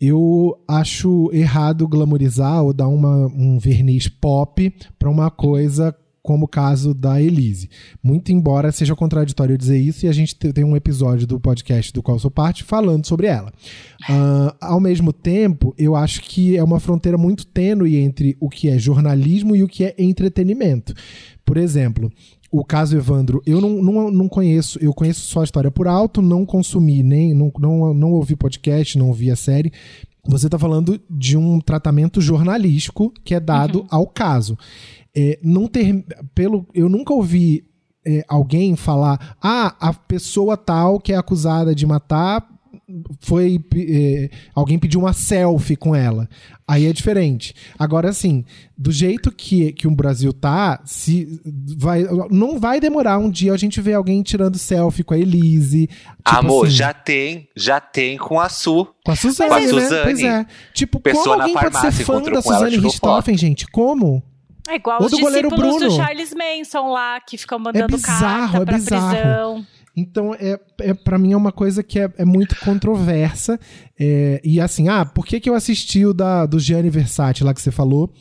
[0.00, 5.94] eu acho errado glamorizar ou dar uma, um verniz pop para uma coisa
[6.26, 7.70] como o caso da Elise.
[8.02, 12.02] Muito embora seja contraditório dizer isso, e a gente tem um episódio do podcast do
[12.02, 13.52] qual sou parte falando sobre ela.
[14.10, 18.68] Uh, ao mesmo tempo, eu acho que é uma fronteira muito tênue entre o que
[18.68, 20.92] é jornalismo e o que é entretenimento.
[21.44, 22.10] Por exemplo,
[22.50, 26.20] o caso Evandro, eu não, não, não conheço, eu conheço só a história por alto,
[26.20, 29.72] não consumi, nem não, não, não ouvi podcast, não ouvi a série.
[30.28, 33.86] Você está falando de um tratamento jornalístico que é dado uhum.
[33.90, 34.58] ao caso.
[35.16, 36.04] É, não ter,
[36.34, 37.64] pelo, eu nunca ouvi
[38.06, 42.46] é, alguém falar, ah, a pessoa tal que é acusada de matar
[43.20, 46.28] foi é, alguém pediu uma selfie com ela.
[46.68, 47.54] Aí é diferente.
[47.78, 48.44] Agora, assim,
[48.76, 51.40] do jeito que, que o Brasil tá, se
[51.76, 55.88] vai, não vai demorar um dia a gente ver alguém tirando selfie com a Elise.
[55.88, 58.86] Tipo Amor, assim, já tem, já tem com a Su.
[59.04, 59.90] Com a Suzane, com a Suzane.
[59.90, 60.02] Né?
[60.04, 60.46] Pois é.
[60.72, 63.66] Tipo, Pessoa como alguém pode ser fã da Suzane Richthofen, gente?
[63.68, 64.22] Como?
[64.68, 65.78] É igual Ou os discípulos Bruno.
[65.78, 69.10] do Charles Manson lá, que ficam mandando é bizarro, carta é pra é bizarro.
[69.10, 69.66] prisão.
[69.96, 73.58] Então, é, é, para mim é uma coisa que é, é muito controversa.
[73.98, 77.54] É, e assim, ah, por que, que eu assisti o da, do Gianni Versace lá
[77.54, 78.12] que você falou?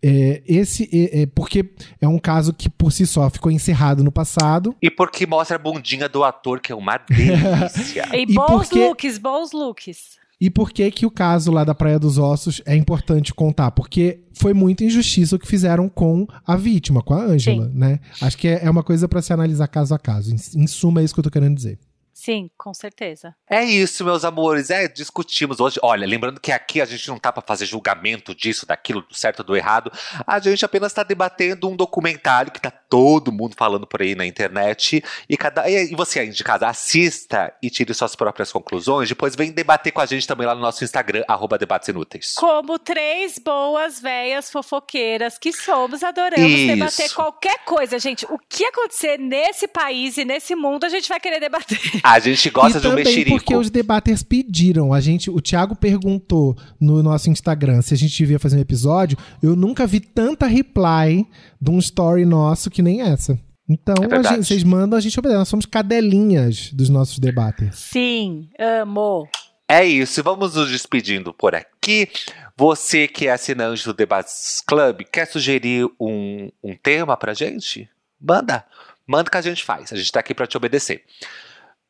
[0.00, 1.64] É, esse é, é, porque
[2.00, 4.76] é um caso que por si só ficou encerrado no passado.
[4.80, 8.06] E porque mostra a bundinha do ator, que é uma delícia.
[8.14, 8.86] e, e bons porque...
[8.86, 10.18] looks, bons looks.
[10.40, 13.70] E por que que o caso lá da Praia dos Ossos é importante contar?
[13.70, 18.00] Porque foi muita injustiça o que fizeram com a vítima, com a Ângela, né?
[18.20, 20.34] Acho que é, é uma coisa para se analisar caso a caso.
[20.34, 21.78] Em, em suma, é isso que eu tô querendo dizer.
[22.14, 23.34] Sim, com certeza.
[23.50, 24.70] É isso, meus amores.
[24.70, 25.80] É, discutimos hoje.
[25.82, 29.40] Olha, lembrando que aqui a gente não tá para fazer julgamento disso, daquilo, do certo
[29.40, 29.90] ou do errado.
[30.24, 34.24] A gente apenas está debatendo um documentário que tá todo mundo falando por aí na
[34.24, 35.02] internet.
[35.28, 39.08] E, cada, e você aí de casa, assista e tire suas próprias conclusões.
[39.08, 42.34] Depois vem debater com a gente também lá no nosso Instagram, arroba debates inúteis.
[42.36, 46.66] Como três boas velhas fofoqueiras que somos, adoramos isso.
[46.74, 48.24] debater qualquer coisa, gente.
[48.30, 51.80] O que acontecer nesse país e nesse mundo, a gente vai querer debater.
[52.04, 53.30] A gente gosta e de um mexerico.
[53.38, 54.92] porque os debaters pediram.
[54.92, 59.16] A gente, o Thiago perguntou no nosso Instagram se a gente devia fazer um episódio.
[59.42, 61.26] Eu nunca vi tanta reply
[61.58, 63.38] de um story nosso que nem essa.
[63.66, 65.38] Então, é gente, vocês mandam, a gente obedece.
[65.38, 67.74] Nós somos cadelinhas dos nossos debates.
[67.78, 69.26] Sim, amo.
[69.66, 72.10] É isso, vamos nos despedindo por aqui.
[72.54, 77.88] Você que é assinante do Debates Club, quer sugerir um, um tema pra gente?
[78.20, 78.62] Manda.
[79.06, 79.90] Manda que a gente faz.
[79.90, 81.02] A gente tá aqui pra te obedecer.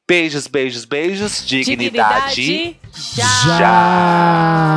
[0.06, 1.46] Beijos, beijos, beijos.
[1.46, 2.34] Dignidade.
[2.34, 2.76] Dignidade
[3.16, 3.58] já.
[3.58, 4.74] já.